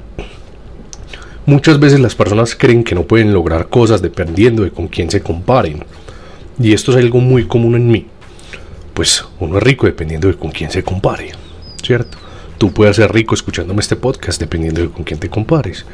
Muchas 1.46 1.80
veces 1.80 2.00
las 2.00 2.15
personas 2.15 2.56
creen 2.56 2.84
que 2.84 2.96
no 2.96 3.04
pueden 3.04 3.34
lograr 3.34 3.68
cosas 3.68 4.01
dependiendo 4.01 4.63
de 4.63 4.72
con 4.72 4.88
quién 4.88 5.12
se 5.12 5.22
comparen. 5.22 5.84
Y 6.60 6.74
esto 6.74 6.92
es 6.92 6.98
algo 6.98 7.20
muy 7.20 7.46
común 7.46 7.75
en 7.75 7.88
mí. 7.88 8.08
Pues 8.94 9.25
uno 9.39 9.58
es 9.58 9.63
rico 9.63 9.86
dependiendo 9.86 10.27
de 10.27 10.36
con 10.36 10.51
quién 10.51 10.72
se 10.72 10.84
compare, 10.84 11.32
¿cierto? 11.84 12.18
Tú 12.57 12.71
puedes 12.71 12.95
ser 12.95 13.12
rico 13.12 13.35
escuchándome 13.35 13.81
este 13.81 13.97
podcast 13.97 14.39
dependiendo 14.39 14.81
de 14.81 14.89
con 14.89 15.03
quién 15.03 15.19
te 15.19 15.29
compares. 15.29 15.85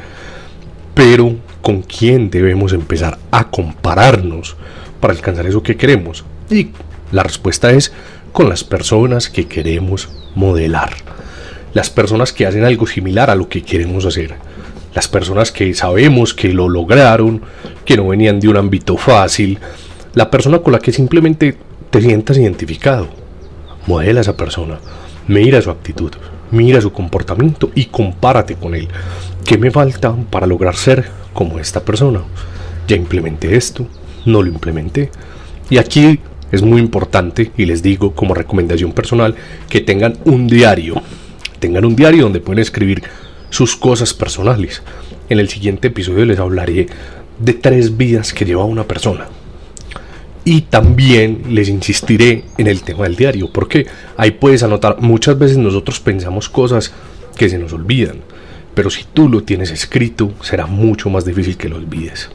Pero 0.94 1.36
con 1.62 1.82
quién 1.82 2.30
debemos 2.30 2.74
empezar 2.74 3.18
a 3.32 3.50
compararnos 3.50 4.56
para 5.00 5.14
alcanzar 5.14 5.48
eso 5.48 5.64
que 5.64 5.76
queremos. 5.76 6.24
Y 6.50 6.70
la 7.12 7.24
respuesta 7.24 7.72
es 7.72 7.92
con 8.32 8.48
las 8.48 8.64
personas 8.64 9.30
que 9.30 9.48
queremos 9.48 10.10
modelar. 10.36 10.94
Las 11.74 11.90
personas 11.90 12.32
que 12.32 12.46
hacen 12.46 12.64
algo 12.64 12.86
similar 12.86 13.30
a 13.30 13.36
lo 13.36 13.50
que 13.50 13.64
queremos 13.64 14.06
hacer. 14.06 14.36
Las 14.94 15.08
personas 15.08 15.52
que 15.52 15.74
sabemos 15.74 16.34
que 16.34 16.54
lo 16.54 16.70
lograron, 16.70 17.42
que 17.86 17.98
no 17.98 18.10
venían 18.10 18.40
de 18.40 18.50
un 18.50 18.58
ámbito 18.58 18.98
fácil. 18.98 19.58
La 20.14 20.30
persona 20.30 20.60
con 20.60 20.74
la 20.74 20.80
que 20.80 20.92
simplemente 20.92 21.58
te 21.90 22.02
sientas 22.02 22.38
identificado. 22.38 23.08
Modela 23.88 24.20
a 24.20 24.22
esa 24.22 24.38
persona. 24.38 24.80
Mira 25.28 25.62
su 25.62 25.72
actitud, 25.72 26.12
mira 26.52 26.82
su 26.82 26.92
comportamiento 26.92 27.72
y 27.76 27.86
compárate 27.86 28.56
con 28.56 28.76
él. 28.76 28.88
¿Qué 29.46 29.58
me 29.58 29.72
falta 29.72 30.16
para 30.30 30.48
lograr 30.48 30.76
ser 30.76 31.10
como 31.34 31.60
esta 31.60 31.84
persona? 31.84 32.22
Ya 32.88 32.96
implementé 32.96 33.56
esto, 33.56 33.88
no 34.26 34.42
lo 34.42 34.50
implementé. 34.50 35.10
Y 35.70 35.78
aquí 35.78 36.20
es 36.52 36.62
muy 36.62 36.82
importante 36.82 37.52
y 37.58 37.66
les 37.66 37.82
digo 37.82 38.14
como 38.14 38.34
recomendación 38.34 38.92
personal 38.92 39.36
que 39.70 39.82
tengan 39.82 40.18
un 40.26 40.48
diario. 40.48 41.02
Tengan 41.60 41.86
un 41.86 41.96
diario 41.96 42.24
donde 42.24 42.42
pueden 42.42 42.62
escribir 42.62 43.04
sus 43.50 43.76
cosas 43.76 44.14
personales. 44.14 44.82
En 45.30 45.40
el 45.40 45.50
siguiente 45.50 45.88
episodio 45.88 46.26
les 46.26 46.40
hablaré 46.40 46.88
de 47.40 47.54
tres 47.54 47.98
vidas 47.98 48.34
que 48.34 48.46
lleva 48.46 48.66
una 48.66 48.84
persona. 48.84 49.28
Y 50.44 50.62
también 50.62 51.44
les 51.50 51.70
insistiré 51.70 52.46
en 52.58 52.68
el 52.68 52.82
tema 52.82 53.04
del 53.04 53.16
diario, 53.16 53.52
porque 53.52 53.86
ahí 54.18 54.32
puedes 54.32 54.64
anotar, 54.64 55.00
muchas 55.00 55.38
veces 55.38 55.58
nosotros 55.58 56.00
pensamos 56.00 56.50
cosas 56.50 56.92
que 57.38 57.48
se 57.48 57.60
nos 57.60 57.74
olvidan, 57.74 58.18
pero 58.74 58.90
si 58.90 59.04
tú 59.04 59.30
lo 59.30 59.44
tienes 59.44 59.72
escrito, 59.72 60.32
será 60.42 60.66
mucho 60.66 61.10
más 61.10 61.26
difícil 61.26 61.58
que 61.58 61.70
lo 61.70 61.78
olvides. 61.78 62.30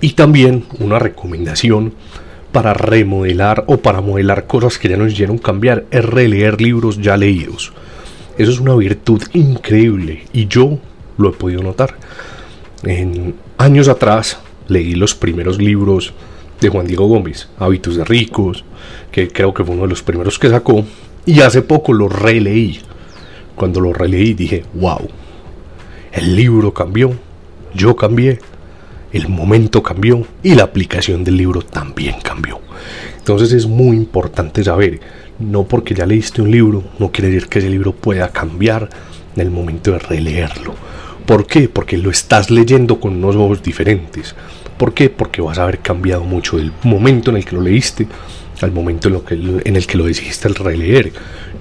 Y 0.00 0.10
también 0.10 0.64
una 0.78 0.98
recomendación 0.98 1.94
para 2.52 2.74
remodelar 2.74 3.64
o 3.66 3.78
para 3.78 4.00
modelar 4.00 4.46
cosas 4.46 4.78
que 4.78 4.88
ya 4.88 4.96
nos 4.96 5.12
hicieron 5.12 5.38
cambiar 5.38 5.86
es 5.90 6.04
releer 6.04 6.60
libros 6.60 7.00
ya 7.00 7.16
leídos. 7.16 7.72
Eso 8.38 8.50
es 8.50 8.60
una 8.60 8.74
virtud 8.74 9.22
increíble 9.32 10.24
y 10.32 10.46
yo 10.46 10.78
lo 11.18 11.30
he 11.30 11.32
podido 11.32 11.62
notar. 11.62 11.96
En 12.84 13.34
años 13.58 13.88
atrás 13.88 14.38
leí 14.68 14.94
los 14.94 15.14
primeros 15.14 15.58
libros 15.58 16.12
de 16.62 16.68
Juan 16.68 16.86
Diego 16.86 17.06
Gómez, 17.06 17.48
Hábitos 17.58 17.96
de 17.96 18.04
Ricos, 18.04 18.64
que 19.10 19.28
creo 19.28 19.52
que 19.52 19.64
fue 19.64 19.74
uno 19.74 19.84
de 19.84 19.90
los 19.90 20.02
primeros 20.02 20.38
que 20.38 20.48
sacó, 20.48 20.84
y 21.26 21.40
hace 21.40 21.62
poco 21.62 21.92
lo 21.92 22.08
releí. 22.08 22.80
Cuando 23.54 23.80
lo 23.80 23.92
releí 23.92 24.34
dije, 24.34 24.64
wow, 24.74 25.08
el 26.12 26.36
libro 26.36 26.72
cambió, 26.72 27.12
yo 27.74 27.94
cambié, 27.96 28.38
el 29.12 29.28
momento 29.28 29.82
cambió 29.82 30.26
y 30.42 30.54
la 30.54 30.64
aplicación 30.64 31.22
del 31.24 31.36
libro 31.36 31.62
también 31.62 32.16
cambió. 32.22 32.60
Entonces 33.18 33.52
es 33.52 33.66
muy 33.66 33.96
importante 33.96 34.64
saber, 34.64 35.00
no 35.38 35.64
porque 35.64 35.94
ya 35.94 36.06
leíste 36.06 36.42
un 36.42 36.50
libro, 36.50 36.82
no 36.98 37.12
quiere 37.12 37.30
decir 37.30 37.48
que 37.48 37.58
ese 37.58 37.70
libro 37.70 37.92
pueda 37.92 38.30
cambiar 38.30 38.88
en 39.36 39.42
el 39.42 39.50
momento 39.50 39.92
de 39.92 39.98
releerlo. 39.98 40.74
¿Por 41.26 41.46
qué? 41.46 41.68
Porque 41.68 41.98
lo 41.98 42.10
estás 42.10 42.50
leyendo 42.50 42.98
con 42.98 43.14
unos 43.16 43.36
ojos 43.36 43.62
diferentes. 43.62 44.34
¿Por 44.76 44.94
qué? 44.94 45.10
Porque 45.10 45.40
vas 45.40 45.58
a 45.58 45.64
haber 45.64 45.78
cambiado 45.78 46.24
mucho 46.24 46.56
del 46.56 46.72
momento 46.82 47.30
en 47.30 47.36
el 47.36 47.44
que 47.44 47.54
lo 47.54 47.62
leíste 47.62 48.06
al 48.60 48.72
momento 48.72 49.08
en, 49.08 49.20
que, 49.20 49.34
en 49.68 49.76
el 49.76 49.86
que 49.86 49.98
lo 49.98 50.04
decidiste 50.04 50.48
al 50.48 50.54
releer. 50.54 51.12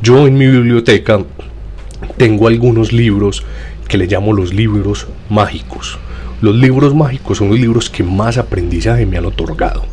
Yo 0.02 0.28
en 0.28 0.38
mi 0.38 0.48
biblioteca 0.48 1.24
tengo 2.18 2.48
algunos 2.48 2.94
libros 2.94 3.44
que 3.88 3.98
le 3.98 4.08
llamo 4.08 4.34
los 4.34 4.54
libros 4.54 5.08
mágicos. 5.30 5.98
Los 6.42 6.56
libros 6.56 6.96
mágicos 6.96 7.38
son 7.38 7.50
los 7.50 7.60
libros 7.60 7.90
que 7.90 8.04
más 8.04 8.38
aprendizaje 8.38 9.06
me 9.06 9.18
han 9.18 9.26
otorgado. 9.26 9.84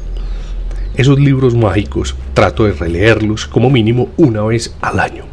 Esos 0.96 1.18
libros 1.18 1.54
mágicos 1.54 2.14
trato 2.34 2.64
de 2.64 2.72
releerlos 2.72 3.46
como 3.46 3.70
mínimo 3.70 4.08
una 4.16 4.42
vez 4.42 4.74
al 4.80 5.00
año. 5.00 5.24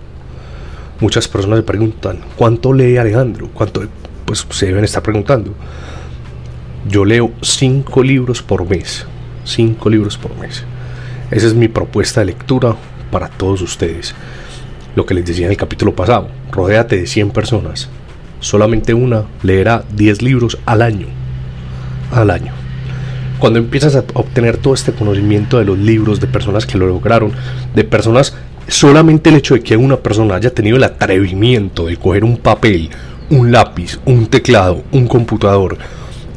Muchas 0.99 1.27
personas 1.27 1.59
me 1.59 1.63
preguntan, 1.63 2.19
¿cuánto 2.35 2.73
lee 2.73 2.97
Alejandro? 2.97 3.49
¿Cuánto? 3.53 3.83
Pues 4.25 4.45
se 4.49 4.67
deben 4.67 4.83
estar 4.83 5.03
preguntando. 5.03 5.53
Yo 6.87 7.03
leo 7.03 7.31
cinco 7.41 8.03
libros 8.03 8.43
por 8.43 8.69
mes. 8.69 9.07
Cinco 9.43 9.89
libros 9.89 10.19
por 10.19 10.37
mes. 10.37 10.63
Esa 11.31 11.47
es 11.47 11.55
mi 11.55 11.67
propuesta 11.67 12.19
de 12.19 12.27
lectura 12.27 12.75
para 13.09 13.27
todos 13.27 13.63
ustedes. 13.63 14.13
Lo 14.95 15.03
que 15.03 15.15
les 15.15 15.25
decía 15.25 15.47
en 15.47 15.51
el 15.51 15.57
capítulo 15.57 15.95
pasado, 15.95 16.29
rodéate 16.51 16.97
de 16.97 17.07
100 17.07 17.31
personas, 17.31 17.89
solamente 18.39 18.93
una 18.93 19.23
leerá 19.41 19.83
10 19.95 20.21
libros 20.21 20.59
al 20.65 20.83
año. 20.83 21.07
al 22.11 22.29
año. 22.29 22.53
Cuando 23.39 23.57
empiezas 23.57 23.95
a 23.95 24.05
obtener 24.13 24.57
todo 24.57 24.75
este 24.75 24.93
conocimiento 24.93 25.57
de 25.57 25.65
los 25.65 25.79
libros, 25.79 26.19
de 26.19 26.27
personas 26.27 26.67
que 26.67 26.77
lo 26.77 26.85
lograron, 26.85 27.31
de 27.73 27.83
personas, 27.83 28.35
solamente 28.67 29.31
el 29.31 29.37
hecho 29.37 29.55
de 29.55 29.61
que 29.61 29.75
una 29.75 29.97
persona 29.97 30.35
haya 30.35 30.53
tenido 30.53 30.77
el 30.77 30.83
atrevimiento 30.83 31.87
de 31.87 31.97
coger 31.97 32.23
un 32.23 32.37
papel, 32.37 32.91
un 33.31 33.51
lápiz, 33.51 33.99
un 34.05 34.27
teclado, 34.27 34.83
un 34.91 35.07
computador 35.07 35.77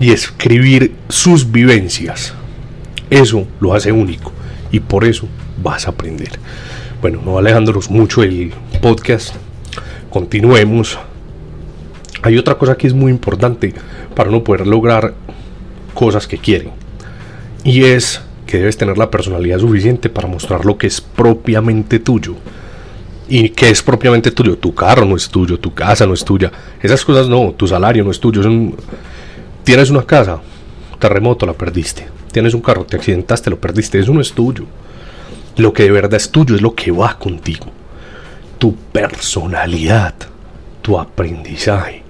y 0.00 0.10
escribir 0.12 0.94
sus 1.08 1.50
vivencias, 1.50 2.34
eso 3.10 3.46
lo 3.60 3.74
hace 3.74 3.92
único 3.92 4.32
y 4.70 4.80
por 4.80 5.04
eso 5.04 5.28
vas 5.62 5.86
a 5.86 5.90
aprender. 5.90 6.30
Bueno, 7.00 7.20
no 7.24 7.38
alejándonos 7.38 7.90
mucho 7.90 8.22
el 8.22 8.52
podcast, 8.80 9.34
continuemos. 10.10 10.98
Hay 12.22 12.36
otra 12.36 12.56
cosa 12.56 12.76
que 12.76 12.86
es 12.86 12.94
muy 12.94 13.12
importante 13.12 13.72
para 14.14 14.30
no 14.30 14.42
poder 14.42 14.66
lograr 14.66 15.14
cosas 15.94 16.26
que 16.26 16.38
quieren. 16.38 16.70
Y 17.64 17.84
es 17.84 18.20
que 18.46 18.58
debes 18.58 18.76
tener 18.76 18.98
la 18.98 19.10
personalidad 19.10 19.58
suficiente 19.58 20.08
para 20.08 20.26
mostrar 20.26 20.64
lo 20.64 20.76
que 20.78 20.86
es 20.86 21.00
propiamente 21.00 21.98
tuyo. 21.98 22.34
¿Y 23.28 23.50
que 23.50 23.68
es 23.68 23.82
propiamente 23.82 24.30
tuyo? 24.30 24.56
Tu 24.56 24.74
carro 24.74 25.04
no 25.04 25.14
es 25.14 25.28
tuyo, 25.28 25.60
tu 25.60 25.74
casa 25.74 26.06
no 26.06 26.14
es 26.14 26.24
tuya. 26.24 26.50
Esas 26.82 27.04
cosas 27.04 27.28
no, 27.28 27.52
tu 27.52 27.68
salario 27.68 28.02
no 28.02 28.10
es 28.10 28.18
tuyo. 28.18 28.42
Tienes 29.64 29.90
una 29.90 30.04
casa, 30.04 30.40
terremoto, 30.98 31.46
la 31.46 31.52
perdiste. 31.52 32.08
Tienes 32.32 32.54
un 32.54 32.60
carro, 32.60 32.84
te 32.84 32.96
accidentaste, 32.96 33.50
lo 33.50 33.60
perdiste. 33.60 33.98
Eso 33.98 34.12
no 34.12 34.20
es 34.20 34.32
tuyo. 34.32 34.64
Lo 35.56 35.72
que 35.72 35.84
de 35.84 35.90
verdad 35.90 36.14
es 36.14 36.30
tuyo 36.30 36.54
es 36.54 36.62
lo 36.62 36.74
que 36.74 36.90
va 36.90 37.18
contigo. 37.18 37.66
Tu 38.58 38.74
personalidad, 38.74 40.14
tu 40.82 40.98
aprendizaje, 40.98 42.02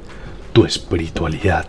tu 0.52 0.64
espiritualidad, 0.64 1.66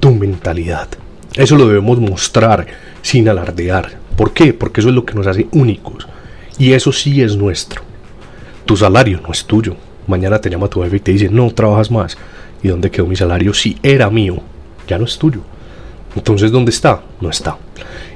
tu 0.00 0.14
mentalidad. 0.14 0.88
Eso 1.34 1.56
lo 1.56 1.66
debemos 1.66 1.98
mostrar 1.98 2.66
sin 3.02 3.28
alardear. 3.28 3.98
¿Por 4.16 4.32
qué? 4.32 4.52
Porque 4.52 4.80
eso 4.80 4.88
es 4.88 4.94
lo 4.94 5.04
que 5.04 5.14
nos 5.14 5.26
hace 5.26 5.46
únicos. 5.52 6.08
Y 6.58 6.72
eso 6.72 6.92
sí 6.92 7.22
es 7.22 7.36
nuestro. 7.36 7.82
Tu 8.64 8.76
salario 8.76 9.20
no 9.20 9.32
es 9.32 9.44
tuyo. 9.44 9.76
Mañana 10.06 10.40
te 10.40 10.50
llama 10.50 10.68
tu 10.68 10.82
jefe 10.82 10.96
y 10.96 11.00
te 11.00 11.12
dice, 11.12 11.28
no 11.28 11.50
trabajas 11.52 11.90
más. 11.90 12.18
¿Y 12.62 12.68
dónde 12.68 12.90
quedó 12.90 13.06
mi 13.06 13.14
salario? 13.14 13.54
Si 13.54 13.78
era 13.82 14.10
mío, 14.10 14.42
ya 14.88 14.98
no 14.98 15.04
es 15.04 15.18
tuyo. 15.18 15.40
Entonces, 16.16 16.50
¿dónde 16.50 16.70
está? 16.70 17.02
No 17.20 17.30
está. 17.30 17.56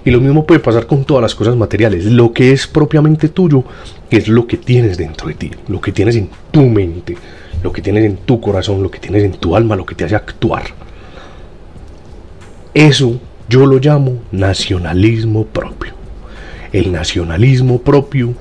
Y 0.04 0.10
lo 0.10 0.20
mismo 0.20 0.44
puede 0.44 0.60
pasar 0.60 0.86
con 0.86 1.04
todas 1.04 1.22
las 1.22 1.34
cosas 1.34 1.54
materiales. 1.54 2.04
Lo 2.06 2.32
que 2.32 2.52
es 2.52 2.66
propiamente 2.66 3.28
tuyo 3.28 3.64
es 4.10 4.26
lo 4.26 4.46
que 4.46 4.56
tienes 4.56 4.98
dentro 4.98 5.28
de 5.28 5.34
ti, 5.34 5.50
lo 5.68 5.80
que 5.80 5.92
tienes 5.92 6.16
en 6.16 6.28
tu 6.50 6.62
mente, 6.62 7.16
lo 7.62 7.72
que 7.72 7.82
tienes 7.82 8.04
en 8.04 8.16
tu 8.16 8.40
corazón, 8.40 8.82
lo 8.82 8.90
que 8.90 8.98
tienes 8.98 9.22
en 9.22 9.32
tu 9.32 9.54
alma, 9.54 9.76
lo 9.76 9.86
que 9.86 9.94
te 9.94 10.04
hace 10.04 10.16
actuar. 10.16 10.64
Eso 12.74 13.20
yo 13.48 13.66
lo 13.66 13.78
llamo 13.78 14.22
nacionalismo 14.32 15.44
propio. 15.44 15.92
El 16.72 16.90
nacionalismo 16.90 17.82
propio 17.82 18.34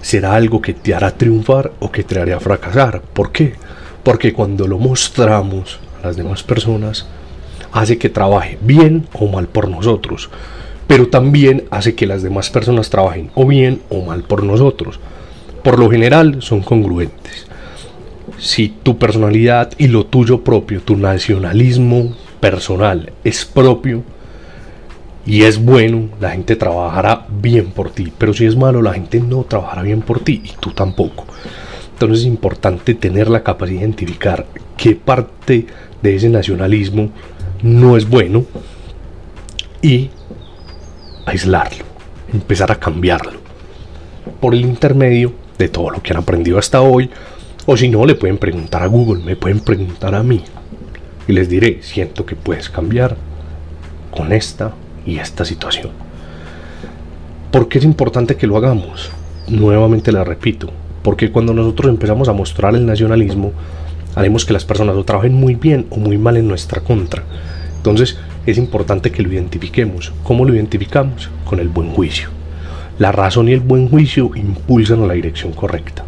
será 0.00 0.34
algo 0.34 0.62
que 0.62 0.72
te 0.72 0.94
hará 0.94 1.10
triunfar 1.10 1.72
o 1.80 1.90
que 1.90 2.04
te 2.04 2.18
hará 2.18 2.38
fracasar. 2.38 3.02
¿Por 3.02 3.32
qué? 3.32 3.54
Porque 4.04 4.32
cuando 4.32 4.68
lo 4.68 4.78
mostramos 4.78 5.80
a 6.00 6.06
las 6.06 6.16
demás 6.16 6.44
personas, 6.44 7.06
hace 7.76 7.98
que 7.98 8.08
trabaje 8.08 8.58
bien 8.62 9.06
o 9.12 9.28
mal 9.28 9.48
por 9.48 9.68
nosotros, 9.68 10.30
pero 10.86 11.08
también 11.08 11.64
hace 11.70 11.94
que 11.94 12.06
las 12.06 12.22
demás 12.22 12.48
personas 12.48 12.88
trabajen 12.88 13.30
o 13.34 13.46
bien 13.46 13.82
o 13.90 14.02
mal 14.02 14.22
por 14.22 14.42
nosotros. 14.42 14.98
Por 15.62 15.78
lo 15.78 15.90
general 15.90 16.38
son 16.40 16.62
congruentes. 16.62 17.46
Si 18.38 18.68
tu 18.68 18.96
personalidad 18.96 19.72
y 19.76 19.88
lo 19.88 20.06
tuyo 20.06 20.42
propio, 20.42 20.80
tu 20.80 20.96
nacionalismo 20.96 22.16
personal 22.40 23.12
es 23.24 23.44
propio 23.44 24.02
y 25.26 25.42
es 25.42 25.62
bueno, 25.62 26.08
la 26.18 26.30
gente 26.30 26.56
trabajará 26.56 27.26
bien 27.28 27.72
por 27.72 27.90
ti. 27.90 28.10
Pero 28.16 28.32
si 28.32 28.46
es 28.46 28.56
malo, 28.56 28.80
la 28.80 28.94
gente 28.94 29.20
no 29.20 29.44
trabajará 29.44 29.82
bien 29.82 30.00
por 30.00 30.20
ti 30.20 30.40
y 30.44 30.52
tú 30.60 30.70
tampoco. 30.70 31.26
Entonces 31.92 32.20
es 32.20 32.26
importante 32.26 32.94
tener 32.94 33.28
la 33.28 33.42
capacidad 33.42 33.80
de 33.80 33.84
identificar 33.84 34.46
qué 34.78 34.94
parte 34.94 35.66
de 36.00 36.14
ese 36.14 36.30
nacionalismo 36.30 37.10
no 37.62 37.96
es 37.96 38.08
bueno 38.08 38.44
y 39.82 40.10
aislarlo, 41.26 41.84
empezar 42.32 42.70
a 42.72 42.80
cambiarlo 42.80 43.38
por 44.40 44.54
el 44.54 44.62
intermedio 44.62 45.32
de 45.58 45.68
todo 45.68 45.90
lo 45.90 46.02
que 46.02 46.12
han 46.12 46.18
aprendido 46.18 46.58
hasta 46.58 46.80
hoy. 46.80 47.10
O 47.66 47.76
si 47.76 47.88
no, 47.88 48.06
le 48.06 48.14
pueden 48.14 48.38
preguntar 48.38 48.82
a 48.82 48.86
Google, 48.86 49.24
me 49.24 49.36
pueden 49.36 49.60
preguntar 49.60 50.14
a 50.14 50.22
mí 50.22 50.42
y 51.26 51.32
les 51.32 51.48
diré, 51.48 51.82
siento 51.82 52.24
que 52.24 52.36
puedes 52.36 52.70
cambiar 52.70 53.16
con 54.10 54.32
esta 54.32 54.72
y 55.04 55.18
esta 55.18 55.44
situación. 55.44 55.90
¿Por 57.50 57.68
qué 57.68 57.78
es 57.78 57.84
importante 57.84 58.36
que 58.36 58.46
lo 58.46 58.56
hagamos? 58.56 59.10
Nuevamente 59.48 60.12
la 60.12 60.24
repito, 60.24 60.70
porque 61.02 61.30
cuando 61.30 61.52
nosotros 61.54 61.90
empezamos 61.90 62.28
a 62.28 62.32
mostrar 62.32 62.74
el 62.74 62.86
nacionalismo, 62.86 63.52
haremos 64.16 64.44
que 64.44 64.52
las 64.52 64.64
personas 64.64 64.96
lo 64.96 65.04
trabajen 65.04 65.34
muy 65.34 65.54
bien 65.54 65.86
o 65.90 65.98
muy 65.98 66.18
mal 66.18 66.36
en 66.36 66.48
nuestra 66.48 66.80
contra. 66.80 67.22
Entonces 67.76 68.18
es 68.46 68.58
importante 68.58 69.12
que 69.12 69.22
lo 69.22 69.32
identifiquemos. 69.32 70.12
¿Cómo 70.24 70.44
lo 70.44 70.54
identificamos? 70.54 71.30
Con 71.44 71.60
el 71.60 71.68
buen 71.68 71.90
juicio. 71.90 72.30
La 72.98 73.12
razón 73.12 73.48
y 73.48 73.52
el 73.52 73.60
buen 73.60 73.88
juicio 73.88 74.30
impulsan 74.34 75.02
a 75.02 75.06
la 75.06 75.14
dirección 75.14 75.52
correcta. 75.52 76.04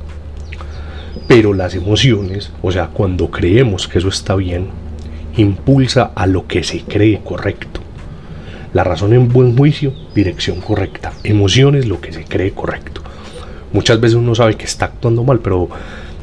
Pero 1.28 1.52
las 1.52 1.74
emociones, 1.74 2.50
o 2.62 2.72
sea, 2.72 2.88
cuando 2.88 3.30
creemos 3.30 3.86
que 3.86 3.98
eso 3.98 4.08
está 4.08 4.34
bien, 4.34 4.68
impulsa 5.36 6.10
a 6.14 6.26
lo 6.26 6.46
que 6.46 6.64
se 6.64 6.80
cree 6.80 7.20
correcto. 7.22 7.80
La 8.72 8.84
razón 8.84 9.12
en 9.12 9.28
buen 9.28 9.54
juicio, 9.56 9.92
dirección 10.14 10.62
correcta. 10.62 11.12
Emociones, 11.24 11.86
lo 11.86 12.00
que 12.00 12.12
se 12.12 12.24
cree 12.24 12.52
correcto. 12.52 13.02
Muchas 13.72 14.00
veces 14.00 14.16
uno 14.16 14.34
sabe 14.34 14.56
que 14.56 14.64
está 14.64 14.86
actuando 14.86 15.24
mal, 15.24 15.40
pero 15.40 15.68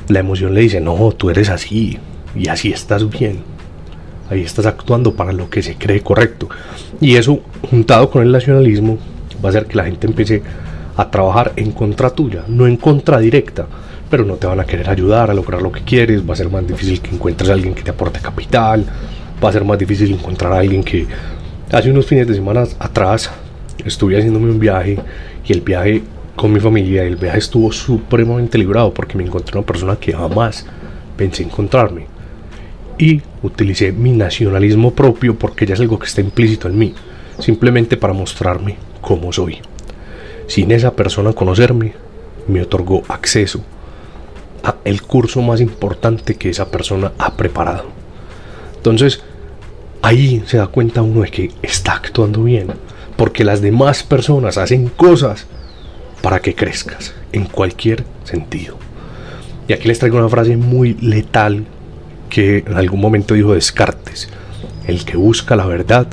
la 0.08 0.20
emoción 0.20 0.54
le 0.54 0.62
dice, 0.62 0.82
no, 0.82 1.12
tú 1.12 1.30
eres 1.30 1.50
así 1.50 1.98
y 2.36 2.48
así 2.48 2.72
estás 2.72 3.10
bien. 3.10 3.40
Ahí 4.30 4.42
estás 4.42 4.66
actuando 4.66 5.14
para 5.14 5.32
lo 5.32 5.50
que 5.50 5.62
se 5.62 5.76
cree 5.76 6.02
correcto. 6.02 6.50
Y 7.00 7.16
eso, 7.16 7.40
juntado 7.70 8.10
con 8.10 8.24
el 8.24 8.32
nacionalismo, 8.32 8.98
va 9.44 9.50
a 9.50 9.52
hacer 9.52 9.66
que 9.66 9.78
la 9.78 9.86
gente 9.86 10.08
empiece 10.08 10.42
a 10.98 11.12
trabajar 11.12 11.54
en 11.56 11.72
contra 11.72 12.10
tuya, 12.10 12.44
no 12.48 12.68
en 12.68 12.78
contra 12.78 13.20
directa, 13.20 13.68
pero 14.10 14.26
no 14.26 14.36
te 14.36 14.48
van 14.48 14.60
a 14.60 14.66
querer 14.66 14.90
ayudar 14.90 15.30
a 15.30 15.34
lograr 15.34 15.62
lo 15.62 15.72
que 15.72 15.82
quieres, 15.82 16.28
va 16.28 16.34
a 16.34 16.38
ser 16.38 16.50
más 16.50 16.66
difícil 16.66 17.02
que 17.02 17.14
encuentres 17.14 17.50
a 17.50 17.54
alguien 17.54 17.74
que 17.74 17.84
te 17.84 17.92
aporte 17.92 18.20
capital, 18.20 18.86
va 19.44 19.50
a 19.50 19.52
ser 19.52 19.66
más 19.66 19.78
difícil 19.78 20.12
encontrar 20.14 20.54
a 20.54 20.60
alguien 20.60 20.84
que 20.84 21.06
hace 21.72 21.92
unos 21.92 22.06
fines 22.06 22.28
de 22.28 22.36
semana 22.36 22.64
atrás 22.80 23.30
estuve 23.84 24.18
haciéndome 24.18 24.50
un 24.50 24.60
viaje 24.60 24.98
y 25.46 25.54
el 25.54 25.62
viaje 25.62 26.04
con 26.36 26.52
mi 26.52 26.60
familia, 26.60 27.04
el 27.04 27.16
viaje 27.16 27.38
estuvo 27.38 27.72
supremamente 27.72 28.58
librado 28.58 28.94
porque 28.94 29.18
me 29.18 29.24
encontré 29.24 29.58
una 29.58 29.66
persona 29.66 29.96
que 29.96 30.14
jamás 30.14 30.66
pensé 31.16 31.44
encontrarme 31.44 32.08
y 32.98 33.22
utilicé 33.42 33.92
mi 33.92 34.12
nacionalismo 34.12 34.94
propio 34.94 35.38
porque 35.38 35.66
ya 35.66 35.74
es 35.74 35.80
algo 35.80 35.98
que 35.98 36.08
está 36.08 36.22
implícito 36.22 36.68
en 36.68 36.78
mí, 36.78 36.94
simplemente 37.40 37.98
para 37.98 38.14
mostrarme 38.14 38.78
cómo 39.02 39.32
soy. 39.32 39.60
Sin 40.48 40.72
esa 40.72 40.96
persona 40.96 41.34
conocerme, 41.34 41.94
me 42.48 42.62
otorgó 42.62 43.04
acceso 43.08 43.62
a 44.64 44.76
el 44.84 45.02
curso 45.02 45.42
más 45.42 45.62
importante 45.62 46.36
que 46.36 46.50
esa 46.50 46.70
persona 46.70 47.14
ha 47.18 47.36
preparado. 47.36 47.86
Entonces, 48.76 49.24
ahí 50.02 50.44
se 50.46 50.58
da 50.58 50.68
cuenta 50.68 51.02
uno 51.02 51.22
de 51.22 51.32
que 51.32 51.52
está 51.62 51.94
actuando 51.94 52.44
bien, 52.44 52.68
porque 53.16 53.44
las 53.44 53.62
demás 53.62 54.04
personas 54.04 54.58
hacen 54.58 54.90
cosas 54.90 55.48
para 56.26 56.40
que 56.40 56.56
crezcas 56.56 57.14
en 57.34 57.46
cualquier 57.46 58.04
sentido. 58.24 58.80
Y 59.68 59.74
aquí 59.74 59.88
les 59.88 60.00
traigo 60.00 60.18
una 60.18 60.28
frase 60.28 60.58
muy 60.58 60.96
letal 60.96 61.66
que 62.32 62.64
en 62.66 62.78
algún 62.78 63.00
momento 63.00 63.36
dijo 63.36 63.54
Descartes, 63.54 64.28
el 64.88 65.06
que 65.06 65.18
busca 65.18 65.56
la 65.56 65.68
verdad 65.68 66.08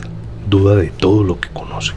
duda 0.46 0.76
de 0.76 0.88
todo 0.88 1.24
lo 1.24 1.40
que 1.40 1.48
conoce. 1.48 1.94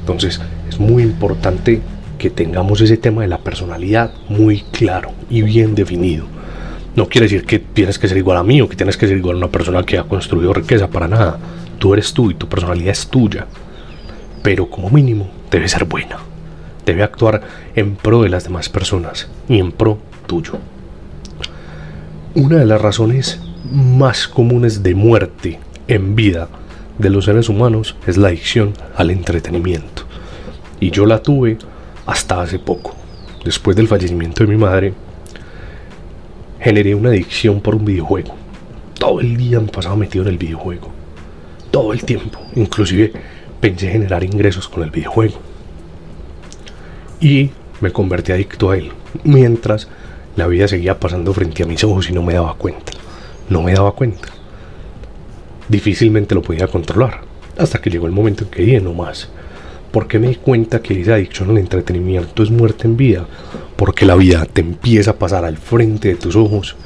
Entonces 0.00 0.42
es 0.68 0.78
muy 0.78 1.04
importante 1.04 1.80
que 2.18 2.28
tengamos 2.28 2.82
ese 2.82 2.98
tema 2.98 3.22
de 3.22 3.28
la 3.28 3.38
personalidad 3.38 4.12
muy 4.28 4.60
claro 4.70 5.12
y 5.30 5.40
bien 5.40 5.74
definido. 5.74 6.26
No 6.96 7.08
quiere 7.08 7.28
decir 7.28 7.46
que 7.46 7.60
tienes 7.60 7.98
que 7.98 8.08
ser 8.08 8.18
igual 8.18 8.36
a 8.36 8.42
mí 8.42 8.60
o 8.60 8.68
que 8.68 8.76
tienes 8.76 8.98
que 8.98 9.08
ser 9.08 9.16
igual 9.16 9.36
a 9.36 9.38
una 9.38 9.48
persona 9.48 9.84
que 9.84 9.96
ha 9.96 10.04
construido 10.04 10.52
riqueza, 10.52 10.90
para 10.90 11.08
nada. 11.08 11.38
Tú 11.78 11.94
eres 11.94 12.12
tú 12.12 12.30
y 12.30 12.34
tu 12.34 12.46
personalidad 12.46 12.90
es 12.90 13.06
tuya. 13.06 13.46
Pero 14.42 14.68
como 14.68 14.90
mínimo 14.90 15.30
debe 15.50 15.66
ser 15.66 15.86
buena. 15.86 16.31
Debe 16.86 17.02
actuar 17.02 17.42
en 17.74 17.96
pro 17.96 18.22
de 18.22 18.28
las 18.28 18.44
demás 18.44 18.68
personas 18.68 19.28
y 19.48 19.58
en 19.58 19.72
pro 19.72 19.98
tuyo. 20.26 20.58
Una 22.34 22.58
de 22.58 22.66
las 22.66 22.80
razones 22.80 23.40
más 23.70 24.26
comunes 24.26 24.82
de 24.82 24.94
muerte 24.94 25.60
en 25.86 26.16
vida 26.16 26.48
de 26.98 27.10
los 27.10 27.26
seres 27.26 27.48
humanos 27.48 27.96
es 28.06 28.16
la 28.16 28.28
adicción 28.28 28.72
al 28.96 29.10
entretenimiento. 29.10 30.04
Y 30.80 30.90
yo 30.90 31.06
la 31.06 31.22
tuve 31.22 31.58
hasta 32.06 32.40
hace 32.42 32.58
poco. 32.58 32.96
Después 33.44 33.76
del 33.76 33.88
fallecimiento 33.88 34.44
de 34.44 34.50
mi 34.50 34.56
madre, 34.56 34.94
generé 36.60 36.94
una 36.94 37.10
adicción 37.10 37.60
por 37.60 37.74
un 37.74 37.84
videojuego. 37.84 38.34
Todo 38.98 39.20
el 39.20 39.36
día 39.36 39.60
me 39.60 39.68
pasaba 39.68 39.96
metido 39.96 40.24
en 40.24 40.30
el 40.30 40.38
videojuego. 40.38 40.90
todo 41.72 41.92
el 41.92 42.04
tiempo. 42.04 42.38
Inclusive 42.54 43.12
pensé 43.60 43.90
generar 43.90 44.22
ingresos 44.22 44.68
con 44.68 44.84
el 44.84 44.90
videojuego. 44.90 45.40
Y 47.22 47.50
me 47.80 47.92
convertí 47.92 48.32
adicto 48.32 48.70
a 48.70 48.76
él. 48.76 48.90
Mientras 49.22 49.86
la 50.34 50.48
vida 50.48 50.66
seguía 50.66 50.98
pasando 50.98 51.32
frente 51.32 51.62
a 51.62 51.66
mis 51.66 51.84
ojos 51.84 52.10
y 52.10 52.12
no 52.12 52.20
me 52.20 52.34
daba 52.34 52.54
cuenta. 52.54 52.92
No 53.48 53.62
me 53.62 53.72
daba 53.72 53.92
cuenta. 53.92 54.28
Difícilmente 55.68 56.34
lo 56.34 56.42
podía 56.42 56.66
controlar. 56.66 57.20
Hasta 57.56 57.80
que 57.80 57.90
llegó 57.90 58.06
el 58.06 58.12
momento 58.12 58.42
en 58.42 58.50
que 58.50 58.62
dije 58.62 58.80
no 58.80 58.92
más. 58.92 59.28
Porque 59.92 60.18
me 60.18 60.28
di 60.28 60.34
cuenta 60.34 60.82
que 60.82 61.00
esa 61.00 61.14
adicción 61.14 61.50
al 61.50 61.58
entretenimiento 61.58 62.42
es 62.42 62.50
muerte 62.50 62.88
en 62.88 62.96
vida. 62.96 63.26
Porque 63.76 64.04
la 64.04 64.16
vida 64.16 64.44
te 64.44 64.60
empieza 64.60 65.12
a 65.12 65.18
pasar 65.18 65.44
al 65.44 65.58
frente 65.58 66.08
de 66.08 66.16
tus 66.16 66.34
ojos 66.34 66.76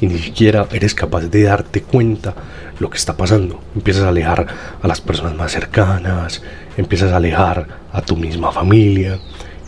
y 0.00 0.06
ni 0.06 0.18
siquiera 0.18 0.66
eres 0.72 0.94
capaz 0.94 1.22
de 1.22 1.42
darte 1.42 1.82
cuenta 1.82 2.34
lo 2.78 2.88
que 2.88 2.96
está 2.96 3.16
pasando. 3.16 3.60
Empiezas 3.74 4.04
a 4.04 4.08
alejar 4.10 4.46
a 4.80 4.86
las 4.86 5.00
personas 5.00 5.34
más 5.34 5.52
cercanas, 5.52 6.42
empiezas 6.76 7.12
a 7.12 7.16
alejar 7.16 7.66
a 7.92 8.00
tu 8.02 8.16
misma 8.16 8.52
familia, 8.52 9.18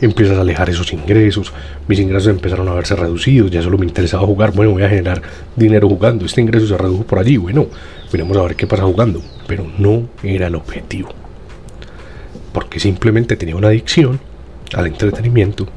empiezas 0.03 0.37
a 0.37 0.41
alejar 0.41 0.69
esos 0.69 0.93
ingresos. 0.93 1.53
Mis 1.89 2.01
ingresos 2.01 2.29
empezaron 2.29 2.69
a 2.69 2.75
verse 2.75 2.97
reducidos, 2.97 3.51
ya 3.51 3.63
solo 3.63 3.79
me 3.79 3.87
interesaba 3.87 4.27
jugar. 4.27 4.53
Bueno, 4.53 4.73
voy 4.73 4.83
a 4.83 4.89
generar 4.89 5.23
dinero 5.57 5.89
jugando. 5.89 6.27
Este 6.27 6.41
ingreso 6.41 6.67
se 6.67 6.77
redujo 6.77 7.05
por 7.05 7.19
allí. 7.19 7.37
Bueno, 7.37 7.67
miremos 8.13 8.37
a 8.37 8.43
ver 8.43 8.57
qué 8.57 8.67
pasa 8.67 8.83
jugando. 8.83 9.23
Pero 9.47 9.67
no 9.79 10.09
era 10.23 10.49
el 10.49 10.57
objetivo. 10.57 11.11
Porque 12.53 12.81
simplemente 12.81 13.37
tenía 13.37 13.57
una 13.57 13.69
adicción 13.69 14.21
al 14.75 14.87
entretenimiento 14.87 15.69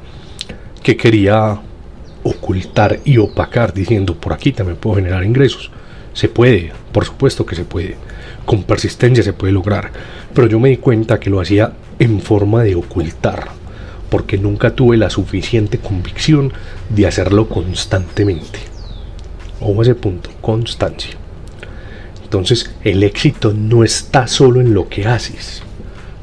que 0.81 0.97
quería 0.97 1.59
ocultar 2.23 2.99
y 3.05 3.17
opacar 3.17 3.73
diciendo 3.73 4.15
por 4.15 4.33
aquí 4.33 4.51
también 4.51 4.77
puedo 4.77 4.97
generar 4.97 5.23
ingresos. 5.23 5.71
Se 6.13 6.29
puede, 6.29 6.71
por 6.91 7.05
supuesto 7.05 7.45
que 7.45 7.55
se 7.55 7.65
puede. 7.65 7.95
Con 8.45 8.63
persistencia 8.63 9.23
se 9.23 9.33
puede 9.33 9.53
lograr. 9.53 9.91
Pero 10.33 10.47
yo 10.47 10.59
me 10.59 10.69
di 10.69 10.77
cuenta 10.77 11.19
que 11.19 11.29
lo 11.29 11.39
hacía 11.39 11.73
en 11.99 12.19
forma 12.21 12.63
de 12.63 12.75
ocultar 12.75 13.64
porque 14.09 14.37
nunca 14.37 14.75
tuve 14.75 14.97
la 14.97 15.09
suficiente 15.09 15.77
convicción 15.77 16.53
de 16.89 17.07
hacerlo 17.07 17.49
constantemente. 17.49 18.59
Ojo 19.59 19.79
a 19.79 19.83
ese 19.83 19.95
punto, 19.95 20.29
constancia. 20.41 21.11
Entonces, 22.23 22.71
el 22.83 23.03
éxito 23.03 23.53
no 23.53 23.83
está 23.83 24.27
solo 24.27 24.61
en 24.61 24.73
lo 24.73 24.89
que 24.89 25.07
haces, 25.07 25.63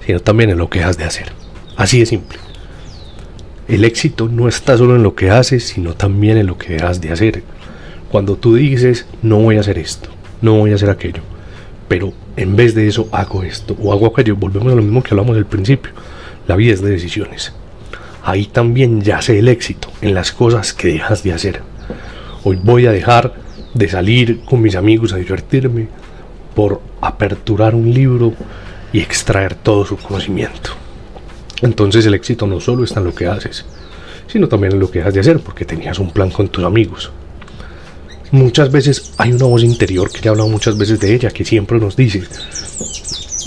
sino 0.04 0.20
también 0.20 0.50
en 0.50 0.58
lo 0.58 0.68
que 0.68 0.82
has 0.82 0.98
de 0.98 1.04
hacer. 1.04 1.32
Así 1.76 2.00
de 2.00 2.06
simple. 2.06 2.38
El 3.68 3.84
éxito 3.84 4.28
no 4.28 4.48
está 4.48 4.76
solo 4.76 4.96
en 4.96 5.02
lo 5.02 5.14
que 5.14 5.30
haces, 5.30 5.64
sino 5.64 5.94
también 5.94 6.36
en 6.36 6.46
lo 6.46 6.58
que 6.58 6.76
has 6.76 7.00
de 7.00 7.10
hacer. 7.12 7.42
Cuando 8.10 8.36
tú 8.36 8.56
dices, 8.56 9.06
no 9.22 9.38
voy 9.38 9.56
a 9.56 9.60
hacer 9.60 9.78
esto, 9.78 10.10
no 10.42 10.58
voy 10.58 10.72
a 10.72 10.74
hacer 10.74 10.90
aquello, 10.90 11.22
pero 11.88 12.12
en 12.36 12.56
vez 12.56 12.74
de 12.74 12.86
eso 12.86 13.08
hago 13.10 13.42
esto 13.42 13.74
o 13.80 13.92
hago 13.92 14.06
aquello, 14.06 14.36
volvemos 14.36 14.72
a 14.72 14.76
lo 14.76 14.82
mismo 14.82 15.02
que 15.02 15.14
hablamos 15.14 15.36
al 15.36 15.46
principio. 15.46 15.92
La 16.46 16.56
vida 16.56 16.74
es 16.74 16.82
de 16.82 16.90
decisiones 16.90 17.54
ahí 18.24 18.46
también 18.46 19.00
yace 19.02 19.38
el 19.38 19.48
éxito, 19.48 19.88
en 20.00 20.14
las 20.14 20.32
cosas 20.32 20.72
que 20.72 20.88
dejas 20.88 21.22
de 21.22 21.32
hacer. 21.32 21.62
Hoy 22.44 22.58
voy 22.62 22.86
a 22.86 22.92
dejar 22.92 23.34
de 23.74 23.88
salir 23.88 24.40
con 24.44 24.60
mis 24.60 24.76
amigos 24.76 25.12
a 25.12 25.16
divertirme 25.16 25.88
por 26.54 26.80
aperturar 27.00 27.74
un 27.74 27.92
libro 27.92 28.34
y 28.92 29.00
extraer 29.00 29.54
todo 29.54 29.84
su 29.84 29.96
conocimiento. 29.96 30.70
Entonces 31.62 32.04
el 32.06 32.14
éxito 32.14 32.46
no 32.46 32.60
solo 32.60 32.84
está 32.84 33.00
en 33.00 33.06
lo 33.06 33.14
que 33.14 33.26
haces, 33.26 33.64
sino 34.26 34.48
también 34.48 34.74
en 34.74 34.80
lo 34.80 34.90
que 34.90 34.98
dejas 34.98 35.14
de 35.14 35.20
hacer, 35.20 35.40
porque 35.40 35.64
tenías 35.64 35.98
un 35.98 36.10
plan 36.10 36.30
con 36.30 36.48
tus 36.48 36.64
amigos. 36.64 37.10
Muchas 38.30 38.72
veces 38.72 39.12
hay 39.18 39.32
una 39.32 39.44
voz 39.44 39.62
interior 39.62 40.10
que 40.10 40.20
ya 40.20 40.28
he 40.28 40.30
hablado 40.30 40.48
muchas 40.48 40.76
veces 40.76 40.98
de 41.00 41.14
ella, 41.14 41.30
que 41.30 41.44
siempre 41.44 41.78
nos 41.78 41.96
dice, 41.96 42.22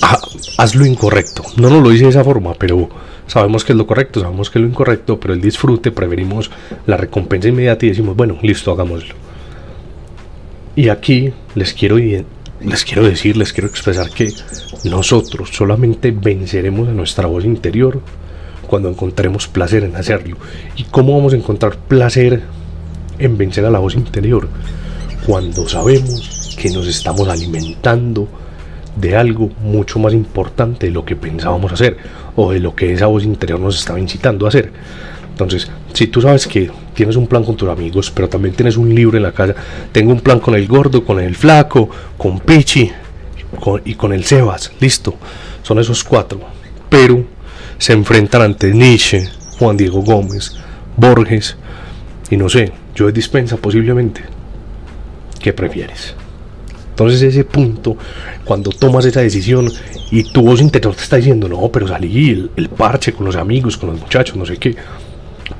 ah, 0.04 0.20
haz 0.58 0.76
lo 0.76 0.86
incorrecto. 0.86 1.44
No 1.58 1.70
nos 1.70 1.84
lo 1.84 1.90
dice 1.90 2.04
de 2.04 2.12
esa 2.12 2.24
forma, 2.24 2.54
pero 2.54 2.88
sabemos 3.28 3.64
que 3.64 3.74
es 3.74 3.78
lo 3.78 3.88
correcto, 3.88 4.20
sabemos 4.20 4.50
que 4.50 4.60
es 4.60 4.64
lo 4.64 4.70
incorrecto, 4.70 5.20
pero 5.20 5.34
el 5.34 5.42
disfrute 5.42 5.92
preferimos 5.92 6.52
la 6.86 6.98
recompensa 6.98 7.50
inmediata 7.50 7.86
y 7.86 7.90
decimos, 7.90 8.16
bueno, 8.16 8.38
listo, 8.42 8.72
hagámoslo. 8.72 9.16
Y 10.76 10.90
aquí 10.90 11.32
les 11.56 11.74
quiero, 11.74 11.98
les 11.98 12.86
quiero 12.86 13.04
decir, 13.04 13.38
les 13.38 13.54
quiero 13.54 13.68
expresar 13.68 14.10
que 14.10 14.32
nosotros 14.84 15.50
solamente 15.54 16.12
venceremos 16.12 16.90
a 16.90 16.92
nuestra 16.92 17.28
voz 17.28 17.46
interior 17.46 18.02
cuando 18.68 18.90
encontremos 18.90 19.48
placer 19.48 19.84
en 19.84 19.96
hacerlo. 19.96 20.38
¿Y 20.76 20.84
cómo 20.84 21.16
vamos 21.16 21.34
a 21.34 21.38
encontrar 21.38 21.78
placer 21.78 22.42
en 23.20 23.38
vencer 23.38 23.66
a 23.66 23.70
la 23.70 23.80
voz 23.80 23.96
interior? 23.96 24.50
Cuando 25.26 25.68
sabemos 25.70 26.56
que 26.60 26.70
nos 26.70 26.88
estamos 26.88 27.28
alimentando 27.28 28.28
de 28.96 29.16
algo 29.16 29.50
mucho 29.62 30.00
más 30.00 30.14
importante 30.14 30.88
de 30.88 30.92
lo 30.92 31.06
que 31.06 31.16
pensábamos 31.16 31.72
hacer 31.72 31.98
o 32.36 32.52
de 32.52 32.60
lo 32.60 32.76
que 32.76 32.94
esa 32.94 33.08
voz 33.08 33.24
interior 33.24 33.60
nos 33.60 33.78
estaba 33.78 34.00
incitando 34.00 34.46
a 34.46 34.50
hacer. 34.50 34.72
Entonces, 35.30 35.70
si 35.94 36.08
tú 36.08 36.22
sabes 36.22 36.48
que 36.48 36.72
tienes 36.94 37.16
un 37.16 37.28
plan 37.28 37.44
con 37.44 37.58
tus 37.58 37.70
amigos, 37.70 38.12
pero 38.12 38.30
también 38.30 38.56
tienes 38.56 38.78
un 38.78 38.94
libro 38.94 39.18
en 39.18 39.24
la 39.24 39.32
casa, 39.32 39.54
tengo 39.92 40.12
un 40.12 40.22
plan 40.22 40.40
con 40.40 40.56
el 40.56 40.68
gordo, 40.68 41.04
con 41.04 41.20
el 41.20 41.36
flaco, 41.36 41.90
con 42.18 42.40
Pichi 42.40 42.92
y 43.86 43.96
con 43.96 44.14
el 44.14 44.24
Sebas, 44.24 44.72
listo, 44.80 45.16
son 45.62 45.80
esos 45.80 46.04
cuatro. 46.04 46.40
Pero 46.90 47.26
se 47.78 47.94
enfrentan 47.94 48.42
ante 48.42 48.74
Nietzsche, 48.74 49.30
Juan 49.60 49.78
Diego 49.78 50.02
Gómez, 50.02 50.54
Borges 50.96 51.58
y 52.30 52.38
no 52.38 52.50
sé, 52.50 52.72
yo 52.96 53.12
dispensa 53.12 53.58
posiblemente. 53.58 54.22
¿Qué 55.40 55.54
prefieres? 55.54 56.16
Entonces 56.96 57.22
ese 57.24 57.44
punto, 57.44 57.98
cuando 58.46 58.70
tomas 58.70 59.04
esa 59.04 59.20
decisión 59.20 59.70
y 60.12 60.24
tu 60.24 60.42
voz 60.42 60.62
interior 60.62 60.96
te 60.96 61.04
está 61.04 61.18
diciendo, 61.18 61.50
no, 61.50 61.68
pero 61.68 61.90
salí 61.90 62.30
el, 62.30 62.52
el 62.56 62.70
parche 62.70 63.12
con 63.12 63.26
los 63.26 63.36
amigos, 63.36 63.76
con 63.76 63.90
los 63.90 64.00
muchachos, 64.00 64.38
no 64.38 64.46
sé 64.46 64.56
qué. 64.56 64.78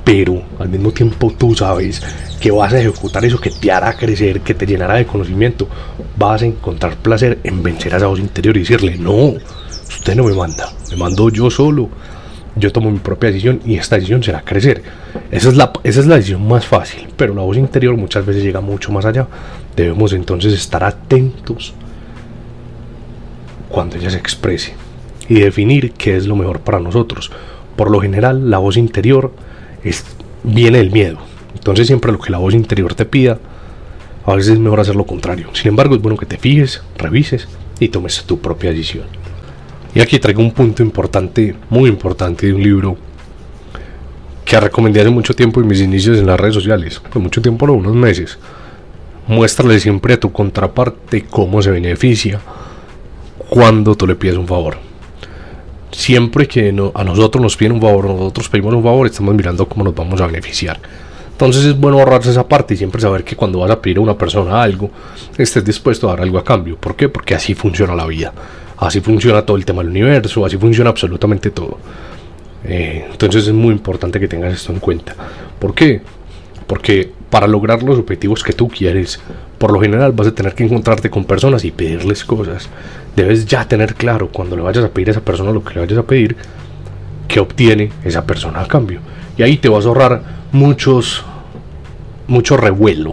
Pero 0.02 0.42
al 0.58 0.70
mismo 0.70 0.92
tiempo 0.92 1.30
tú 1.36 1.54
sabes 1.54 2.00
que 2.40 2.50
vas 2.50 2.72
a 2.72 2.80
ejecutar 2.80 3.22
eso 3.26 3.38
que 3.38 3.50
te 3.50 3.70
hará 3.70 3.94
crecer, 3.94 4.40
que 4.40 4.54
te 4.54 4.64
llenará 4.64 4.94
de 4.94 5.04
conocimiento. 5.04 5.68
Vas 6.16 6.40
a 6.40 6.46
encontrar 6.46 6.96
placer 6.96 7.38
en 7.44 7.62
vencer 7.62 7.92
a 7.92 7.98
esa 7.98 8.06
voz 8.06 8.18
interior 8.18 8.56
y 8.56 8.60
decirle, 8.60 8.96
no, 8.96 9.34
usted 9.86 10.16
no 10.16 10.24
me 10.24 10.32
manda, 10.32 10.72
me 10.90 10.96
mando 10.96 11.28
yo 11.28 11.50
solo. 11.50 11.90
Yo 12.56 12.72
tomo 12.72 12.90
mi 12.90 12.98
propia 12.98 13.28
decisión 13.28 13.60
y 13.66 13.76
esta 13.76 13.96
decisión 13.96 14.22
será 14.22 14.40
crecer. 14.40 14.82
Esa 15.30 15.48
es, 15.50 15.56
la, 15.56 15.72
esa 15.84 16.00
es 16.00 16.06
la 16.06 16.16
decisión 16.16 16.46
más 16.48 16.66
fácil, 16.66 17.06
pero 17.16 17.34
la 17.34 17.42
voz 17.42 17.56
interior 17.56 17.96
muchas 17.96 18.24
veces 18.24 18.42
llega 18.42 18.60
mucho 18.60 18.90
más 18.92 19.04
allá. 19.04 19.26
Debemos 19.76 20.12
entonces 20.14 20.54
estar 20.54 20.82
atentos 20.82 21.74
cuando 23.68 23.96
ella 23.96 24.10
se 24.10 24.16
exprese 24.16 24.74
y 25.28 25.40
definir 25.40 25.92
qué 25.92 26.16
es 26.16 26.26
lo 26.26 26.36
mejor 26.36 26.60
para 26.60 26.80
nosotros. 26.80 27.30
Por 27.76 27.90
lo 27.90 28.00
general, 28.00 28.50
la 28.50 28.58
voz 28.58 28.76
interior 28.76 29.32
es, 29.84 30.04
viene 30.42 30.78
del 30.78 30.90
miedo. 30.90 31.18
Entonces 31.54 31.86
siempre 31.86 32.12
lo 32.12 32.18
que 32.18 32.32
la 32.32 32.38
voz 32.38 32.54
interior 32.54 32.94
te 32.94 33.04
pida, 33.04 33.38
a 34.24 34.34
veces 34.34 34.54
es 34.54 34.58
mejor 34.58 34.80
hacer 34.80 34.96
lo 34.96 35.04
contrario. 35.04 35.48
Sin 35.52 35.68
embargo, 35.68 35.94
es 35.94 36.02
bueno 36.02 36.16
que 36.16 36.26
te 36.26 36.38
fijes, 36.38 36.82
revises 36.96 37.48
y 37.78 37.88
tomes 37.88 38.24
tu 38.24 38.38
propia 38.40 38.70
decisión. 38.70 39.04
Y 39.96 40.00
aquí 40.02 40.18
traigo 40.18 40.42
un 40.42 40.52
punto 40.52 40.82
importante, 40.82 41.54
muy 41.70 41.88
importante 41.88 42.46
de 42.46 42.52
un 42.52 42.62
libro 42.62 42.98
que 44.44 44.60
recomendé 44.60 45.00
hace 45.00 45.08
mucho 45.08 45.32
tiempo 45.34 45.58
en 45.58 45.66
mis 45.66 45.80
inicios 45.80 46.18
en 46.18 46.26
las 46.26 46.38
redes 46.38 46.54
sociales. 46.54 47.00
Por 47.00 47.22
mucho 47.22 47.40
tiempo, 47.40 47.66
no, 47.66 47.72
unos 47.72 47.94
meses. 47.94 48.36
Muéstrale 49.26 49.80
siempre 49.80 50.12
a 50.12 50.20
tu 50.20 50.30
contraparte 50.30 51.24
cómo 51.24 51.62
se 51.62 51.70
beneficia 51.70 52.38
cuando 53.48 53.94
tú 53.94 54.06
le 54.06 54.16
pides 54.16 54.36
un 54.36 54.46
favor. 54.46 54.76
Siempre 55.92 56.46
que 56.46 56.68
a 56.94 57.02
nosotros 57.04 57.42
nos 57.42 57.56
piden 57.56 57.72
un 57.72 57.80
favor, 57.80 58.04
nosotros 58.04 58.50
pedimos 58.50 58.74
un 58.74 58.82
favor, 58.82 59.06
estamos 59.06 59.34
mirando 59.34 59.66
cómo 59.66 59.82
nos 59.82 59.94
vamos 59.94 60.20
a 60.20 60.26
beneficiar. 60.26 60.78
Entonces 61.32 61.64
es 61.64 61.80
bueno 61.80 62.00
ahorrarse 62.00 62.32
esa 62.32 62.46
parte 62.46 62.74
y 62.74 62.76
siempre 62.76 63.00
saber 63.00 63.24
que 63.24 63.34
cuando 63.34 63.60
vas 63.60 63.70
a 63.70 63.80
pedir 63.80 63.96
a 63.96 64.02
una 64.02 64.18
persona 64.18 64.62
algo, 64.62 64.90
estés 65.38 65.64
dispuesto 65.64 66.06
a 66.06 66.10
dar 66.10 66.20
algo 66.20 66.36
a 66.36 66.44
cambio. 66.44 66.76
¿Por 66.76 66.94
qué? 66.94 67.08
Porque 67.08 67.34
así 67.34 67.54
funciona 67.54 67.94
la 67.94 68.06
vida. 68.06 68.34
Así 68.78 69.00
funciona 69.00 69.42
todo 69.42 69.56
el 69.56 69.64
tema 69.64 69.82
del 69.82 69.90
universo, 69.90 70.44
así 70.44 70.56
funciona 70.56 70.90
absolutamente 70.90 71.50
todo. 71.50 71.78
Eh, 72.64 73.06
entonces 73.10 73.46
es 73.46 73.54
muy 73.54 73.72
importante 73.72 74.20
que 74.20 74.28
tengas 74.28 74.54
esto 74.54 74.72
en 74.72 74.80
cuenta. 74.80 75.14
¿Por 75.58 75.74
qué? 75.74 76.02
Porque 76.66 77.12
para 77.30 77.46
lograr 77.46 77.82
los 77.82 77.98
objetivos 77.98 78.42
que 78.42 78.52
tú 78.52 78.68
quieres, 78.68 79.20
por 79.58 79.72
lo 79.72 79.80
general 79.80 80.12
vas 80.12 80.26
a 80.26 80.34
tener 80.34 80.54
que 80.54 80.64
encontrarte 80.64 81.10
con 81.10 81.24
personas 81.24 81.64
y 81.64 81.70
pedirles 81.70 82.24
cosas. 82.24 82.68
Debes 83.14 83.46
ya 83.46 83.66
tener 83.66 83.94
claro 83.94 84.28
cuando 84.28 84.56
le 84.56 84.62
vayas 84.62 84.84
a 84.84 84.88
pedir 84.90 85.08
a 85.08 85.10
esa 85.12 85.20
persona 85.20 85.52
lo 85.52 85.64
que 85.64 85.74
le 85.74 85.80
vayas 85.80 85.98
a 85.98 86.02
pedir, 86.02 86.36
qué 87.28 87.40
obtiene 87.40 87.90
esa 88.04 88.26
persona 88.26 88.60
a 88.60 88.68
cambio. 88.68 89.00
Y 89.38 89.42
ahí 89.42 89.56
te 89.56 89.68
vas 89.68 89.84
a 89.84 89.88
ahorrar 89.88 90.22
muchos, 90.52 91.24
mucho 92.26 92.56
revuelo. 92.56 93.12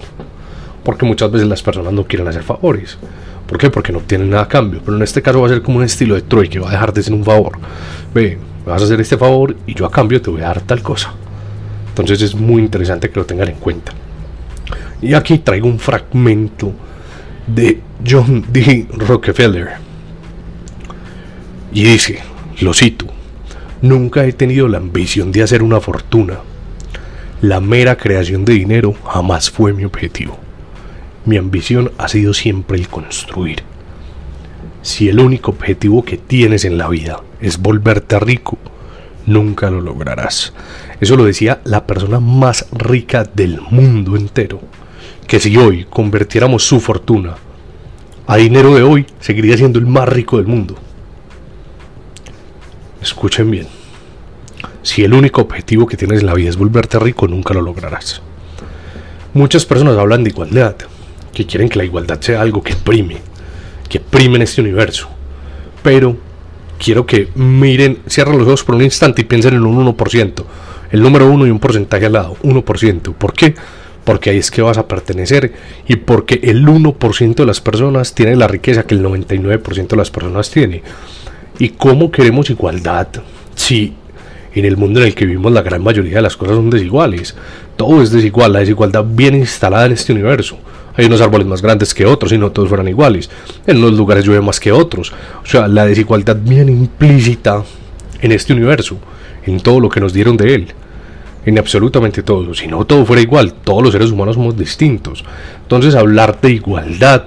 Porque 0.84 1.06
muchas 1.06 1.32
veces 1.32 1.48
las 1.48 1.64
personas 1.64 1.94
no 1.94 2.06
quieren 2.06 2.28
hacer 2.28 2.44
favores. 2.44 2.98
¿Por 3.54 3.60
qué? 3.60 3.70
Porque 3.70 3.92
no 3.92 4.00
obtienen 4.00 4.32
nada 4.32 4.42
a 4.42 4.48
cambio. 4.48 4.82
Pero 4.84 4.98
en 4.98 5.04
este 5.04 5.22
caso 5.22 5.40
va 5.40 5.46
a 5.46 5.50
ser 5.52 5.62
como 5.62 5.78
un 5.78 5.84
estilo 5.84 6.16
de 6.16 6.24
Troy 6.24 6.50
que 6.50 6.58
va 6.58 6.70
a 6.70 6.72
dejar 6.72 6.92
de 6.92 7.04
ser 7.04 7.14
un 7.14 7.24
favor. 7.24 7.60
Ve, 8.12 8.40
vas 8.66 8.82
a 8.82 8.86
hacer 8.86 9.00
este 9.00 9.16
favor 9.16 9.56
y 9.68 9.76
yo 9.76 9.86
a 9.86 9.92
cambio 9.92 10.20
te 10.20 10.32
voy 10.32 10.42
a 10.42 10.46
dar 10.46 10.62
tal 10.62 10.82
cosa. 10.82 11.14
Entonces 11.90 12.20
es 12.24 12.34
muy 12.34 12.64
interesante 12.64 13.12
que 13.12 13.20
lo 13.20 13.28
tengan 13.28 13.50
en 13.50 13.58
cuenta. 13.58 13.92
Y 15.04 15.14
aquí 15.14 15.38
traigo 15.38 15.68
un 15.68 15.78
fragmento 15.78 16.74
de 17.46 17.80
John 18.04 18.44
D. 18.52 18.88
Rockefeller. 18.92 19.74
Y 21.74 21.84
dice, 21.84 22.22
lo 22.60 22.74
cito, 22.74 23.06
nunca 23.84 24.26
he 24.26 24.34
tenido 24.34 24.68
la 24.68 24.80
ambición 24.80 25.32
de 25.32 25.44
hacer 25.44 25.62
una 25.62 25.80
fortuna. 25.80 26.40
La 27.44 27.60
mera 27.60 27.98
creación 27.98 28.46
de 28.46 28.54
dinero 28.54 28.96
jamás 29.06 29.52
fue 29.52 29.74
mi 29.74 29.86
objetivo. 29.86 30.40
Mi 31.26 31.38
ambición 31.38 31.92
ha 31.98 32.08
sido 32.10 32.34
siempre 32.34 32.78
el 32.78 32.90
construir. 32.90 33.64
Si 34.82 35.08
el 35.08 35.20
único 35.20 35.52
objetivo 35.52 36.04
que 36.04 36.18
tienes 36.18 36.66
en 36.66 36.78
la 36.78 36.90
vida 36.90 37.22
es 37.40 37.62
volverte 37.62 38.20
rico, 38.20 38.58
nunca 39.26 39.70
lo 39.70 39.80
lograrás. 39.80 40.54
Eso 41.00 41.16
lo 41.16 41.24
decía 41.24 41.62
la 41.64 41.88
persona 41.88 42.20
más 42.20 42.68
rica 42.74 43.24
del 43.24 43.62
mundo 43.62 44.18
entero. 44.18 44.60
Que 45.26 45.40
si 45.40 45.56
hoy 45.56 45.86
convirtiéramos 45.90 46.66
su 46.66 46.82
fortuna 46.82 47.36
a 48.28 48.36
dinero 48.36 48.76
de 48.76 48.84
hoy, 48.84 49.06
seguiría 49.22 49.58
siendo 49.58 49.80
el 49.80 49.86
más 49.86 50.10
rico 50.10 50.38
del 50.38 50.48
mundo. 50.48 50.76
Escuchen 53.02 53.50
bien. 53.50 53.68
Si 54.82 55.04
el 55.04 55.14
único 55.14 55.42
objetivo 55.42 55.88
que 55.88 55.96
tienes 55.96 56.20
en 56.20 56.26
la 56.26 56.34
vida 56.34 56.50
es 56.50 56.58
volverte 56.58 57.00
rico, 57.00 57.28
nunca 57.28 57.54
lo 57.54 57.62
lograrás. 57.62 58.22
Muchas 59.34 59.66
personas 59.66 59.98
hablan 59.98 60.24
de 60.24 60.30
igualdad, 60.30 60.76
que 61.34 61.46
quieren 61.46 61.70
que 61.70 61.80
la 61.80 61.86
igualdad 61.86 62.22
sea 62.22 62.42
algo 62.42 62.62
que 62.62 62.76
prime, 62.76 63.18
que 63.90 64.00
prime 64.00 64.36
en 64.36 64.42
este 64.44 64.62
universo. 64.62 65.10
Pero 65.82 66.16
quiero 66.78 67.06
que 67.06 67.30
miren, 67.36 68.00
cierren 68.08 68.38
los 68.38 68.48
ojos 68.48 68.64
por 68.64 68.76
un 68.76 68.84
instante 68.84 69.22
y 69.22 69.26
piensen 69.26 69.56
en 69.56 69.66
un 69.66 69.96
1%. 69.96 70.44
El 70.92 71.02
número 71.02 71.28
1 71.28 71.48
y 71.48 71.50
un 71.50 71.60
porcentaje 71.60 72.06
al 72.06 72.14
lado, 72.14 72.38
1%. 72.44 73.14
¿Por 73.16 73.34
qué? 73.34 73.56
Porque 74.04 74.30
ahí 74.30 74.38
es 74.38 74.52
que 74.52 74.62
vas 74.62 74.78
a 74.78 74.88
pertenecer 74.88 75.54
y 75.88 75.96
porque 75.96 76.40
el 76.44 76.66
1% 76.66 77.36
de 77.36 77.46
las 77.46 77.62
personas 77.62 78.14
tiene 78.14 78.36
la 78.36 78.48
riqueza 78.48 78.84
que 78.84 78.96
el 78.96 79.04
99% 79.04 79.88
de 79.88 79.96
las 79.96 80.12
personas 80.12 80.52
tiene. 80.52 80.84
¿Y 81.58 81.70
cómo 81.70 82.12
queremos 82.12 82.50
igualdad 82.50 83.08
si 83.56 83.94
en 84.54 84.66
el 84.66 84.78
mundo 84.78 85.00
en 85.00 85.08
el 85.08 85.16
que 85.16 85.26
vivimos 85.26 85.52
la 85.52 85.62
gran 85.62 85.82
mayoría 85.82 86.18
de 86.18 86.22
las 86.22 86.38
cosas 86.38 86.58
son 86.58 86.70
desiguales? 86.70 87.36
Todo 87.76 88.04
es 88.04 88.12
desigual, 88.12 88.54
la 88.54 88.60
desigualdad 88.60 89.06
viene 89.08 89.40
instalada 89.40 89.86
en 89.86 89.94
este 89.94 90.14
universo. 90.14 90.60
Hay 90.96 91.06
unos 91.06 91.22
árboles 91.22 91.48
más 91.48 91.62
grandes 91.62 91.94
que 91.94 92.06
otros 92.06 92.32
y 92.32 92.38
no 92.38 92.52
todos 92.52 92.70
fueran 92.70 92.88
iguales. 92.88 93.30
En 93.66 93.78
unos 93.78 93.94
lugares 93.94 94.26
llueve 94.26 94.42
más 94.42 94.60
que 94.60 94.72
otros. 94.72 95.12
O 95.44 95.46
sea, 95.46 95.68
la 95.68 95.86
desigualdad 95.86 96.38
viene 96.40 96.72
implícita 96.72 97.64
en 98.22 98.32
este 98.32 98.54
universo, 98.54 98.98
en 99.46 99.60
todo 99.60 99.80
lo 99.80 99.90
que 99.90 100.00
nos 100.00 100.14
dieron 100.14 100.38
de 100.38 100.54
él. 100.54 100.68
En 101.46 101.58
absolutamente 101.58 102.24
todo. 102.24 102.54
Si 102.54 102.68
no 102.68 102.86
todo 102.86 103.06
fuera 103.06 103.22
igual, 103.22 103.54
todos 103.54 103.84
los 103.84 103.92
seres 103.92 104.12
humanos 104.12 104.36
somos 104.36 104.56
distintos. 104.56 105.26
Entonces 105.64 105.96
hablar 105.96 106.40
de 106.40 106.52
igualdad 106.52 107.26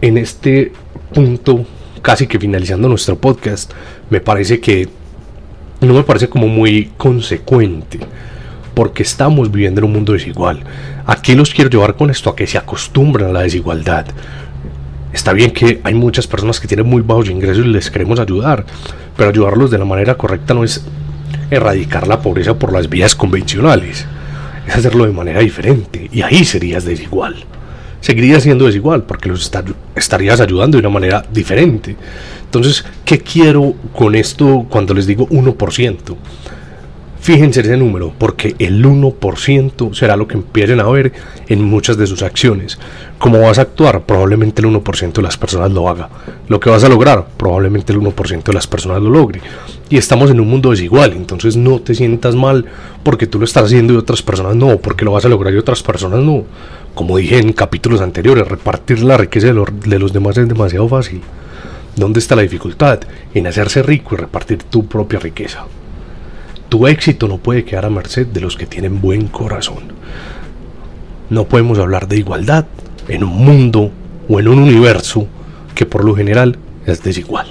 en 0.00 0.18
este 0.18 0.72
punto, 1.12 1.64
casi 2.02 2.26
que 2.26 2.38
finalizando 2.38 2.88
nuestro 2.88 3.16
podcast, 3.16 3.72
me 4.10 4.20
parece 4.20 4.60
que 4.60 4.88
no 5.80 5.94
me 5.94 6.02
parece 6.04 6.28
como 6.28 6.48
muy 6.48 6.92
consecuente 6.96 7.98
porque 8.74 9.02
estamos 9.02 9.50
viviendo 9.50 9.80
en 9.80 9.86
un 9.86 9.92
mundo 9.92 10.12
desigual. 10.12 10.62
Aquí 11.06 11.34
los 11.34 11.52
quiero 11.52 11.70
llevar 11.70 11.96
con 11.96 12.10
esto 12.10 12.30
a 12.30 12.36
que 12.36 12.46
se 12.46 12.58
acostumbren 12.58 13.28
a 13.28 13.32
la 13.32 13.40
desigualdad. 13.40 14.06
Está 15.12 15.32
bien 15.32 15.50
que 15.50 15.80
hay 15.82 15.94
muchas 15.94 16.26
personas 16.26 16.60
que 16.60 16.68
tienen 16.68 16.86
muy 16.86 17.02
bajos 17.02 17.28
ingresos 17.28 17.66
y 17.66 17.68
les 17.68 17.90
queremos 17.90 18.18
ayudar, 18.18 18.64
pero 19.16 19.30
ayudarlos 19.30 19.70
de 19.70 19.78
la 19.78 19.84
manera 19.84 20.14
correcta 20.14 20.54
no 20.54 20.64
es 20.64 20.84
erradicar 21.50 22.08
la 22.08 22.20
pobreza 22.20 22.58
por 22.58 22.72
las 22.72 22.88
vías 22.88 23.14
convencionales, 23.14 24.06
es 24.66 24.74
hacerlo 24.74 25.04
de 25.04 25.12
manera 25.12 25.40
diferente 25.40 26.08
y 26.12 26.22
ahí 26.22 26.44
serías 26.44 26.84
desigual. 26.84 27.44
Seguirías 28.00 28.42
siendo 28.42 28.66
desigual 28.66 29.04
porque 29.04 29.28
los 29.28 29.50
estarías 29.94 30.40
ayudando 30.40 30.76
de 30.76 30.80
una 30.80 30.88
manera 30.92 31.24
diferente. 31.32 31.94
Entonces, 32.44 32.84
¿qué 33.04 33.18
quiero 33.18 33.74
con 33.94 34.14
esto 34.14 34.66
cuando 34.68 34.94
les 34.94 35.06
digo 35.06 35.28
1%? 35.28 36.16
Fíjense 37.22 37.60
ese 37.60 37.76
número, 37.76 38.12
porque 38.18 38.56
el 38.58 38.84
1% 38.84 39.94
será 39.94 40.16
lo 40.16 40.26
que 40.26 40.34
empiecen 40.34 40.80
a 40.80 40.88
ver 40.88 41.12
en 41.46 41.62
muchas 41.62 41.96
de 41.96 42.08
sus 42.08 42.20
acciones. 42.20 42.80
Cómo 43.18 43.40
vas 43.40 43.60
a 43.60 43.62
actuar, 43.62 44.02
probablemente 44.02 44.60
el 44.60 44.66
1% 44.66 45.12
de 45.12 45.22
las 45.22 45.36
personas 45.36 45.70
lo 45.70 45.88
haga. 45.88 46.08
Lo 46.48 46.58
que 46.58 46.68
vas 46.68 46.82
a 46.82 46.88
lograr, 46.88 47.28
probablemente 47.36 47.92
el 47.92 48.00
1% 48.00 48.42
de 48.42 48.52
las 48.52 48.66
personas 48.66 49.00
lo 49.00 49.08
logre. 49.08 49.40
Y 49.88 49.98
estamos 49.98 50.32
en 50.32 50.40
un 50.40 50.48
mundo 50.48 50.72
desigual, 50.72 51.12
entonces 51.12 51.56
no 51.56 51.78
te 51.78 51.94
sientas 51.94 52.34
mal 52.34 52.66
porque 53.04 53.28
tú 53.28 53.38
lo 53.38 53.44
estás 53.44 53.66
haciendo 53.66 53.94
y 53.94 53.98
otras 53.98 54.20
personas 54.20 54.56
no, 54.56 54.78
porque 54.78 55.04
lo 55.04 55.12
vas 55.12 55.24
a 55.24 55.28
lograr 55.28 55.54
y 55.54 55.58
otras 55.58 55.84
personas 55.84 56.18
no. 56.18 56.42
Como 56.96 57.18
dije 57.18 57.38
en 57.38 57.52
capítulos 57.52 58.00
anteriores, 58.00 58.48
repartir 58.48 59.00
la 59.04 59.16
riqueza 59.16 59.46
de 59.46 59.54
los, 59.54 59.68
de 59.84 59.98
los 60.00 60.12
demás 60.12 60.38
es 60.38 60.48
demasiado 60.48 60.88
fácil. 60.88 61.20
¿Dónde 61.94 62.18
está 62.18 62.34
la 62.34 62.42
dificultad? 62.42 62.98
En 63.32 63.46
hacerse 63.46 63.80
rico 63.84 64.16
y 64.16 64.18
repartir 64.18 64.64
tu 64.64 64.86
propia 64.86 65.20
riqueza. 65.20 65.66
Tu 66.72 66.86
éxito 66.86 67.28
no 67.28 67.36
puede 67.36 67.66
quedar 67.66 67.84
a 67.84 67.90
merced 67.90 68.26
de 68.28 68.40
los 68.40 68.56
que 68.56 68.64
tienen 68.64 69.02
buen 69.02 69.28
corazón. 69.28 69.92
No 71.28 71.44
podemos 71.44 71.78
hablar 71.78 72.08
de 72.08 72.16
igualdad 72.16 72.64
en 73.08 73.24
un 73.24 73.44
mundo 73.44 73.90
o 74.26 74.40
en 74.40 74.48
un 74.48 74.58
universo 74.58 75.26
que 75.74 75.84
por 75.84 76.02
lo 76.02 76.14
general 76.14 76.56
es 76.86 77.02
desigual. 77.02 77.46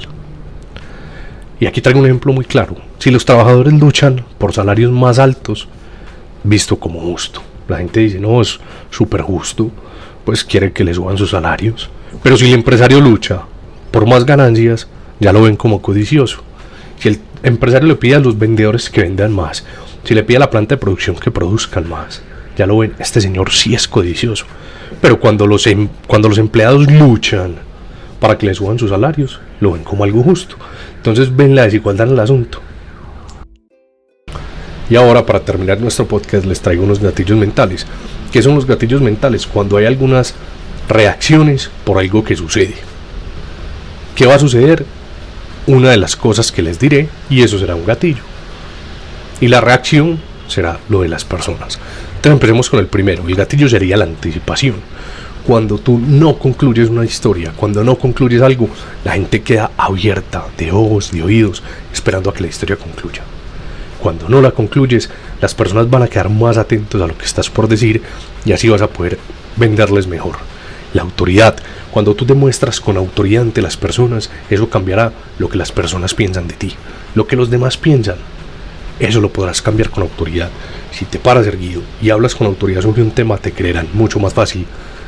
Y 1.59 1.67
aquí 1.67 1.81
traigo 1.81 1.99
un 1.99 2.07
ejemplo 2.07 2.33
muy 2.33 2.45
claro. 2.45 2.77
Si 2.97 3.11
los 3.11 3.23
trabajadores 3.23 3.73
luchan 3.73 4.25
por 4.39 4.53
salarios 4.53 4.91
más 4.91 5.19
altos, 5.19 5.67
visto 6.43 6.79
como 6.79 6.99
justo, 7.01 7.43
la 7.67 7.77
gente 7.77 7.99
dice, 7.99 8.19
no, 8.19 8.41
es 8.41 8.59
súper 8.89 9.21
justo, 9.21 9.69
pues 10.25 10.43
quiere 10.43 10.71
que 10.71 10.83
les 10.83 10.95
suban 10.95 11.19
sus 11.19 11.29
salarios. 11.29 11.91
Pero 12.23 12.37
si 12.37 12.47
el 12.47 12.55
empresario 12.55 12.99
lucha 12.99 13.43
por 13.91 14.07
más 14.07 14.25
ganancias, 14.25 14.87
ya 15.19 15.31
lo 15.31 15.43
ven 15.43 15.57
como 15.57 15.79
codicioso. 15.79 16.41
Si 16.97 17.09
el 17.09 17.19
empresario 17.43 17.87
le 17.87 17.95
pide 17.95 18.15
a 18.15 18.19
los 18.19 18.37
vendedores 18.37 18.89
que 18.89 19.01
vendan 19.01 19.33
más, 19.33 19.65
si 20.03 20.13
le 20.13 20.23
pide 20.23 20.37
a 20.37 20.41
la 20.41 20.49
planta 20.49 20.75
de 20.75 20.79
producción 20.79 21.15
que 21.15 21.31
produzcan 21.31 21.87
más, 21.87 22.21
ya 22.57 22.65
lo 22.65 22.77
ven, 22.77 22.93
este 22.99 23.21
señor 23.21 23.51
sí 23.51 23.73
es 23.73 23.87
codicioso. 23.87 24.45
Pero 25.01 25.19
cuando 25.19 25.47
los, 25.47 25.65
em, 25.67 25.87
cuando 26.07 26.29
los 26.29 26.37
empleados 26.37 26.91
luchan 26.91 27.55
para 28.19 28.37
que 28.37 28.45
le 28.45 28.53
suban 28.53 28.77
sus 28.77 28.89
salarios, 28.89 29.39
lo 29.59 29.71
ven 29.71 29.83
como 29.83 30.03
algo 30.03 30.21
justo. 30.21 30.55
Entonces 30.97 31.35
ven 31.35 31.55
la 31.55 31.63
desigualdad 31.63 32.07
en 32.07 32.13
el 32.13 32.19
asunto. 32.19 32.61
Y 34.89 34.95
ahora 34.95 35.25
para 35.25 35.39
terminar 35.39 35.79
nuestro 35.79 36.05
podcast 36.05 36.45
les 36.45 36.59
traigo 36.61 36.83
unos 36.83 36.99
gatillos 36.99 37.37
mentales. 37.37 37.87
¿Qué 38.31 38.41
son 38.41 38.55
los 38.55 38.67
gatillos 38.67 39.01
mentales? 39.01 39.47
Cuando 39.47 39.77
hay 39.77 39.85
algunas 39.85 40.35
reacciones 40.87 41.71
por 41.85 41.97
algo 41.97 42.23
que 42.23 42.35
sucede. 42.35 42.75
¿Qué 44.15 44.25
va 44.25 44.35
a 44.35 44.39
suceder? 44.39 44.85
Una 45.71 45.89
de 45.89 45.97
las 45.97 46.17
cosas 46.17 46.51
que 46.51 46.61
les 46.61 46.79
diré 46.79 47.07
y 47.29 47.43
eso 47.43 47.57
será 47.57 47.75
un 47.75 47.85
gatillo. 47.85 48.23
Y 49.39 49.47
la 49.47 49.61
reacción 49.61 50.19
será 50.47 50.79
lo 50.89 51.01
de 51.01 51.07
las 51.07 51.23
personas. 51.23 51.79
Entonces 52.07 52.33
empecemos 52.33 52.69
con 52.69 52.79
el 52.79 52.87
primero. 52.87 53.23
El 53.27 53.35
gatillo 53.35 53.69
sería 53.69 53.95
la 53.95 54.03
anticipación. 54.03 54.75
Cuando 55.47 55.77
tú 55.77 55.97
no 55.97 56.37
concluyes 56.37 56.89
una 56.89 57.05
historia, 57.05 57.53
cuando 57.55 57.83
no 57.83 57.95
concluyes 57.95 58.41
algo, 58.41 58.69
la 59.03 59.13
gente 59.13 59.41
queda 59.41 59.71
abierta 59.77 60.45
de 60.57 60.71
ojos, 60.71 61.11
de 61.11 61.23
oídos, 61.23 61.63
esperando 61.91 62.29
a 62.29 62.33
que 62.33 62.41
la 62.41 62.49
historia 62.49 62.75
concluya. 62.75 63.23
Cuando 63.99 64.27
no 64.27 64.41
la 64.41 64.51
concluyes, 64.51 65.09
las 65.39 65.55
personas 65.55 65.89
van 65.89 66.03
a 66.03 66.07
quedar 66.07 66.29
más 66.29 66.57
atentos 66.57 67.01
a 67.01 67.07
lo 67.07 67.17
que 67.17 67.25
estás 67.25 67.49
por 67.49 67.67
decir 67.67 68.03
y 68.45 68.51
así 68.51 68.67
vas 68.67 68.81
a 68.81 68.87
poder 68.87 69.17
venderles 69.55 70.05
mejor. 70.05 70.50
La 70.93 71.03
autoridad 71.03 71.55
cuando 71.91 72.15
tú 72.15 72.25
demuestras 72.25 72.79
con 72.79 72.95
autoridad 72.95 73.43
ante 73.43 73.61
las 73.61 73.75
personas, 73.75 74.29
eso 74.49 74.69
cambiará 74.69 75.11
lo 75.39 75.49
que 75.49 75.57
las 75.57 75.73
personas 75.73 76.13
piensan 76.13 76.47
de 76.47 76.53
ti, 76.53 76.73
lo 77.15 77.27
que 77.27 77.35
los 77.35 77.49
demás 77.49 77.75
piensan. 77.75 78.15
Eso 78.97 79.19
lo 79.19 79.33
podrás 79.33 79.61
cambiar 79.61 79.89
con 79.89 80.03
autoridad. 80.03 80.49
Si 80.91 81.03
te 81.03 81.19
paras 81.19 81.45
erguido 81.47 81.81
y 82.01 82.09
hablas 82.09 82.33
con 82.33 82.47
autoridad 82.47 82.81
sobre 82.81 83.01
un 83.01 83.11
tema, 83.11 83.37
te 83.37 83.51
creerán 83.51 83.87
mucho 83.93 84.19
más 84.19 84.33
fácil 84.33 84.65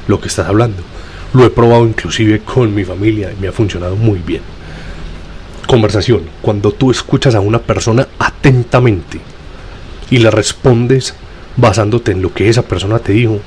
lo 0.10 0.20
que 0.20 0.28
estás 0.28 0.48
hablando. 0.48 0.84
Lo 1.34 1.46
he 1.46 1.50
probado 1.50 1.86
inclusive 1.86 2.42
con 2.42 2.76
mi 2.76 2.84
familia 2.84 3.32
y 3.32 3.40
me 3.40 3.48
ha 3.48 3.54
funcionado 3.54 3.96
muy 3.96 4.20
bien. 4.20 4.42
Conversación. 5.66 6.24
Cuando 6.42 6.74
tú 6.74 6.92
escuchas 6.92 7.34
a 7.34 7.40
una 7.40 7.60
persona 7.60 8.10
atentamente 8.20 9.22
y 10.10 10.18
le 10.18 10.30
respondes 10.32 11.14
basándote 11.56 12.12
en 12.12 12.22
lo 12.22 12.34
que 12.34 12.50
esa 12.50 12.64
persona 12.64 13.00
te 13.00 13.14
dijo, 13.14 13.40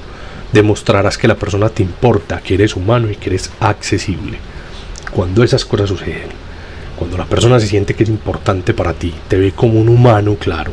demostrarás 0.53 1.19
que 1.19 1.29
la 1.29 1.37
persona 1.37 1.69
te 1.69 1.83
importa, 1.83 2.41
que 2.41 2.55
eres 2.55 2.77
humano 2.77 3.11
y 3.11 3.17
que 3.17 3.31
eres 3.31 3.51
accesible. 3.61 4.39
Cuando 5.11 5.43
esas 5.43 5.65
cosas 5.65 5.89
suceden, 5.89 6.29
cuando 6.97 7.17
la 7.17 7.27
persona 7.27 7.61
se 7.61 7.67
siente 7.67 7.95
que 7.95 8.05
es 8.05 8.09
importante 8.09 8.75
para 8.75 8.95
ti, 8.95 9.13
te 9.29 9.39
ve 9.39 9.53
como 9.53 9.79
un 9.79 9.89
humano, 9.89 10.37
claro, 10.37 10.73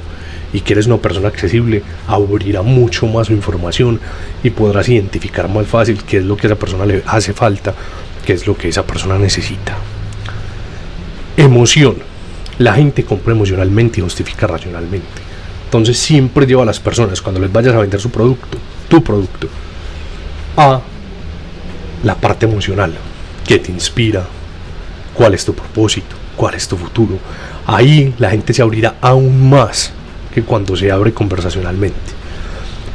y 0.54 0.62
que 0.62 0.74
eres 0.74 0.88
una 0.88 0.98
persona 0.98 1.28
accesible, 1.28 1.84
abrirá 2.08 2.62
mucho 2.62 3.08
más 3.08 3.28
su 3.28 3.34
información 3.34 4.00
y 4.44 4.52
podrás 4.52 4.88
identificar 4.88 5.50
más 5.50 5.68
fácil 5.68 6.04
qué 6.04 6.18
es 6.18 6.24
lo 6.24 6.38
que 6.38 6.48
a 6.48 6.52
esa 6.52 6.60
persona 6.60 6.86
le 6.86 7.04
hace 7.08 7.34
falta, 7.34 7.74
qué 8.26 8.34
es 8.34 8.48
lo 8.48 8.56
que 8.56 8.70
esa 8.70 8.86
persona 8.86 9.18
necesita. 9.18 9.76
Emoción. 11.36 11.96
La 12.60 12.74
gente 12.76 13.04
compra 13.04 13.34
emocionalmente 13.34 14.00
y 14.00 14.04
justifica 14.04 14.46
racionalmente. 14.46 15.08
Entonces 15.66 15.98
siempre 15.98 16.46
lleva 16.46 16.62
a 16.62 16.68
las 16.68 16.80
personas 16.80 17.20
cuando 17.20 17.42
les 17.42 17.52
vayas 17.52 17.74
a 17.74 17.80
vender 17.80 18.00
su 18.00 18.12
producto, 18.12 18.60
tu 18.88 19.04
producto, 19.04 19.48
a 20.58 20.82
la 22.04 22.16
parte 22.16 22.46
emocional 22.46 22.94
que 23.48 23.60
te 23.60 23.72
inspira, 23.72 24.26
cuál 25.14 25.34
es 25.34 25.46
tu 25.46 25.54
propósito, 25.54 26.16
cuál 26.36 26.56
es 26.56 26.68
tu 26.68 26.78
futuro. 26.78 27.18
Ahí 27.66 28.14
la 28.18 28.30
gente 28.30 28.54
se 28.54 28.62
abrirá 28.62 28.96
aún 29.02 29.50
más 29.50 29.92
que 30.34 30.44
cuando 30.44 30.76
se 30.76 30.92
abre 30.92 31.14
conversacionalmente. 31.14 31.98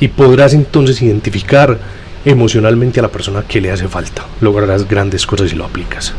Y 0.00 0.08
podrás 0.08 0.54
entonces 0.54 1.00
identificar 1.02 1.78
emocionalmente 2.24 3.00
a 3.00 3.02
la 3.02 3.08
persona 3.08 3.42
que 3.42 3.60
le 3.60 3.70
hace 3.70 3.88
falta. 3.88 4.24
Lograrás 4.40 4.86
grandes 4.88 5.26
cosas 5.26 5.50
si 5.50 5.56
lo 5.56 5.64
aplicas. 5.64 6.12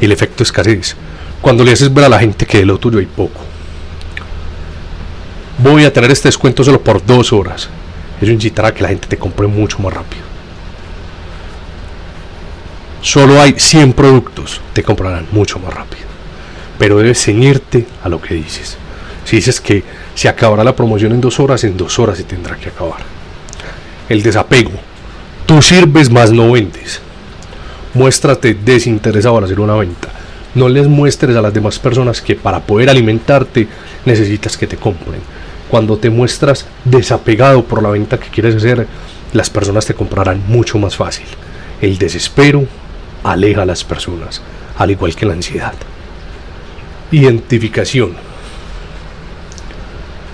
Y 0.00 0.06
el 0.06 0.12
efecto 0.12 0.42
escasez. 0.42 0.96
Cuando 1.40 1.64
le 1.64 1.72
haces 1.72 1.92
ver 1.92 2.04
a 2.04 2.08
la 2.08 2.18
gente 2.18 2.46
que 2.46 2.58
de 2.58 2.66
lo 2.66 2.78
tuyo 2.78 2.98
hay 2.98 3.06
poco. 3.06 3.40
Voy 5.58 5.84
a 5.84 5.92
tener 5.92 6.10
este 6.10 6.28
descuento 6.28 6.64
solo 6.64 6.80
por 6.80 7.04
dos 7.04 7.32
horas. 7.32 7.68
Eso 8.20 8.32
incitará 8.32 8.68
a 8.68 8.74
que 8.74 8.82
la 8.82 8.88
gente 8.88 9.06
te 9.06 9.18
compre 9.18 9.46
mucho 9.46 9.78
más 9.78 9.92
rápido. 9.92 10.33
Solo 13.04 13.38
hay 13.38 13.56
100 13.58 13.92
productos, 13.92 14.62
te 14.72 14.82
comprarán 14.82 15.26
mucho 15.30 15.58
más 15.58 15.74
rápido. 15.74 16.04
Pero 16.78 16.96
debes 16.96 17.22
ceñirte 17.22 17.86
a 18.02 18.08
lo 18.08 18.18
que 18.18 18.32
dices. 18.32 18.78
Si 19.26 19.36
dices 19.36 19.60
que 19.60 19.84
se 20.14 20.26
acabará 20.26 20.64
la 20.64 20.74
promoción 20.74 21.12
en 21.12 21.20
dos 21.20 21.38
horas, 21.38 21.64
en 21.64 21.76
dos 21.76 21.98
horas 21.98 22.16
se 22.16 22.24
tendrá 22.24 22.56
que 22.56 22.70
acabar. 22.70 23.00
El 24.08 24.22
desapego. 24.22 24.70
Tú 25.44 25.60
sirves 25.60 26.08
más 26.08 26.32
no 26.32 26.52
vendes. 26.52 27.02
Muéstrate 27.92 28.54
desinteresado 28.54 29.36
al 29.36 29.44
hacer 29.44 29.60
una 29.60 29.74
venta. 29.74 30.08
No 30.54 30.70
les 30.70 30.88
muestres 30.88 31.36
a 31.36 31.42
las 31.42 31.52
demás 31.52 31.78
personas 31.78 32.22
que 32.22 32.36
para 32.36 32.60
poder 32.60 32.88
alimentarte 32.88 33.68
necesitas 34.06 34.56
que 34.56 34.66
te 34.66 34.78
compren. 34.78 35.20
Cuando 35.68 35.98
te 35.98 36.08
muestras 36.08 36.64
desapegado 36.86 37.64
por 37.64 37.82
la 37.82 37.90
venta 37.90 38.18
que 38.18 38.30
quieres 38.30 38.54
hacer, 38.54 38.86
las 39.34 39.50
personas 39.50 39.84
te 39.84 39.92
comprarán 39.92 40.42
mucho 40.48 40.78
más 40.78 40.96
fácil. 40.96 41.26
El 41.82 41.98
desespero 41.98 42.66
aleja 43.24 43.62
a 43.62 43.66
las 43.66 43.82
personas, 43.82 44.40
al 44.78 44.90
igual 44.92 45.16
que 45.16 45.26
la 45.26 45.32
ansiedad. 45.32 45.74
Identificación. 47.10 48.12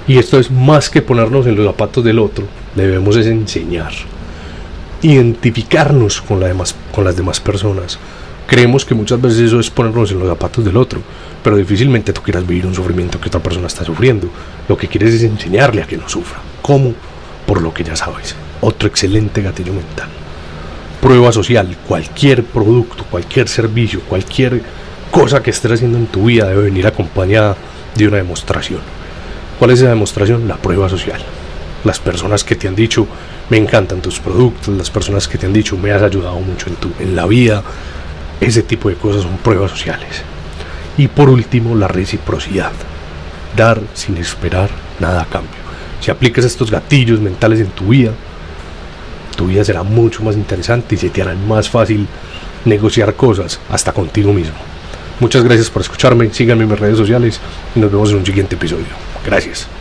Y 0.06 0.18
esto 0.18 0.38
es 0.38 0.50
más 0.50 0.90
que 0.90 1.02
ponernos 1.02 1.46
en 1.46 1.56
los 1.56 1.66
zapatos 1.66 2.04
del 2.04 2.18
otro, 2.18 2.44
debemos 2.74 3.16
es 3.16 3.26
enseñar. 3.26 3.92
Identificarnos 5.02 6.20
con, 6.20 6.40
demás, 6.40 6.74
con 6.92 7.04
las 7.04 7.16
demás 7.16 7.40
personas. 7.40 7.98
Creemos 8.46 8.84
que 8.84 8.94
muchas 8.94 9.20
veces 9.20 9.38
eso 9.38 9.60
es 9.60 9.70
ponernos 9.70 10.10
en 10.10 10.18
los 10.18 10.28
zapatos 10.28 10.64
del 10.64 10.76
otro, 10.76 11.00
pero 11.44 11.56
difícilmente 11.56 12.12
tú 12.12 12.20
quieras 12.22 12.44
vivir 12.44 12.66
un 12.66 12.74
sufrimiento 12.74 13.20
que 13.20 13.28
otra 13.28 13.40
persona 13.40 13.68
está 13.68 13.84
sufriendo. 13.84 14.28
Lo 14.68 14.76
que 14.76 14.88
quieres 14.88 15.14
es 15.14 15.22
enseñarle 15.22 15.82
a 15.82 15.86
que 15.86 15.96
no 15.96 16.08
sufra. 16.08 16.40
¿Cómo? 16.60 16.92
Por 17.46 17.62
lo 17.62 17.72
que 17.72 17.84
ya 17.84 17.94
sabes. 17.94 18.34
Otro 18.60 18.88
excelente 18.88 19.40
gatillo 19.40 19.72
mental. 19.72 20.08
Prueba 21.00 21.32
social. 21.32 21.76
Cualquier 21.88 22.44
producto, 22.44 23.04
cualquier 23.04 23.48
servicio, 23.48 24.00
cualquier 24.02 24.62
cosa 25.10 25.42
que 25.42 25.50
estés 25.50 25.72
haciendo 25.72 25.98
en 25.98 26.06
tu 26.06 26.26
vida 26.26 26.48
debe 26.48 26.64
venir 26.64 26.86
acompañada 26.86 27.56
de 27.94 28.06
una 28.06 28.18
demostración. 28.18 28.80
¿Cuál 29.58 29.72
es 29.72 29.80
esa 29.80 29.90
demostración? 29.90 30.46
La 30.46 30.56
prueba 30.56 30.88
social. 30.88 31.20
Las 31.84 31.98
personas 31.98 32.44
que 32.44 32.54
te 32.54 32.68
han 32.68 32.74
dicho, 32.74 33.06
me 33.48 33.56
encantan 33.56 34.00
tus 34.00 34.20
productos, 34.20 34.76
las 34.76 34.90
personas 34.90 35.26
que 35.26 35.38
te 35.38 35.46
han 35.46 35.52
dicho, 35.52 35.76
me 35.76 35.92
has 35.92 36.02
ayudado 36.02 36.38
mucho 36.38 36.68
en, 36.68 36.76
tu, 36.76 36.90
en 36.98 37.16
la 37.16 37.26
vida, 37.26 37.62
ese 38.40 38.62
tipo 38.62 38.88
de 38.88 38.94
cosas 38.96 39.22
son 39.22 39.36
pruebas 39.38 39.70
sociales. 39.70 40.22
Y 40.96 41.08
por 41.08 41.28
último, 41.28 41.74
la 41.74 41.88
reciprocidad. 41.88 42.72
Dar 43.56 43.80
sin 43.94 44.16
esperar 44.18 44.70
nada 44.98 45.22
a 45.22 45.26
cambio. 45.26 45.60
Si 46.00 46.10
aplicas 46.10 46.44
estos 46.44 46.70
gatillos 46.70 47.20
mentales 47.20 47.60
en 47.60 47.68
tu 47.68 47.88
vida, 47.88 48.12
tu 49.40 49.46
vida 49.46 49.64
será 49.64 49.82
mucho 49.82 50.22
más 50.22 50.36
interesante 50.36 50.96
y 50.96 50.98
se 50.98 51.08
te 51.08 51.22
hará 51.22 51.34
más 51.34 51.70
fácil 51.70 52.06
negociar 52.66 53.14
cosas 53.14 53.58
hasta 53.70 53.90
contigo 53.90 54.34
mismo. 54.34 54.58
Muchas 55.18 55.42
gracias 55.42 55.70
por 55.70 55.80
escucharme, 55.80 56.28
síganme 56.30 56.64
en 56.64 56.68
mis 56.68 56.78
redes 56.78 56.98
sociales 56.98 57.40
y 57.74 57.80
nos 57.80 57.90
vemos 57.90 58.10
en 58.10 58.16
un 58.16 58.26
siguiente 58.26 58.56
episodio. 58.56 58.84
Gracias. 59.24 59.79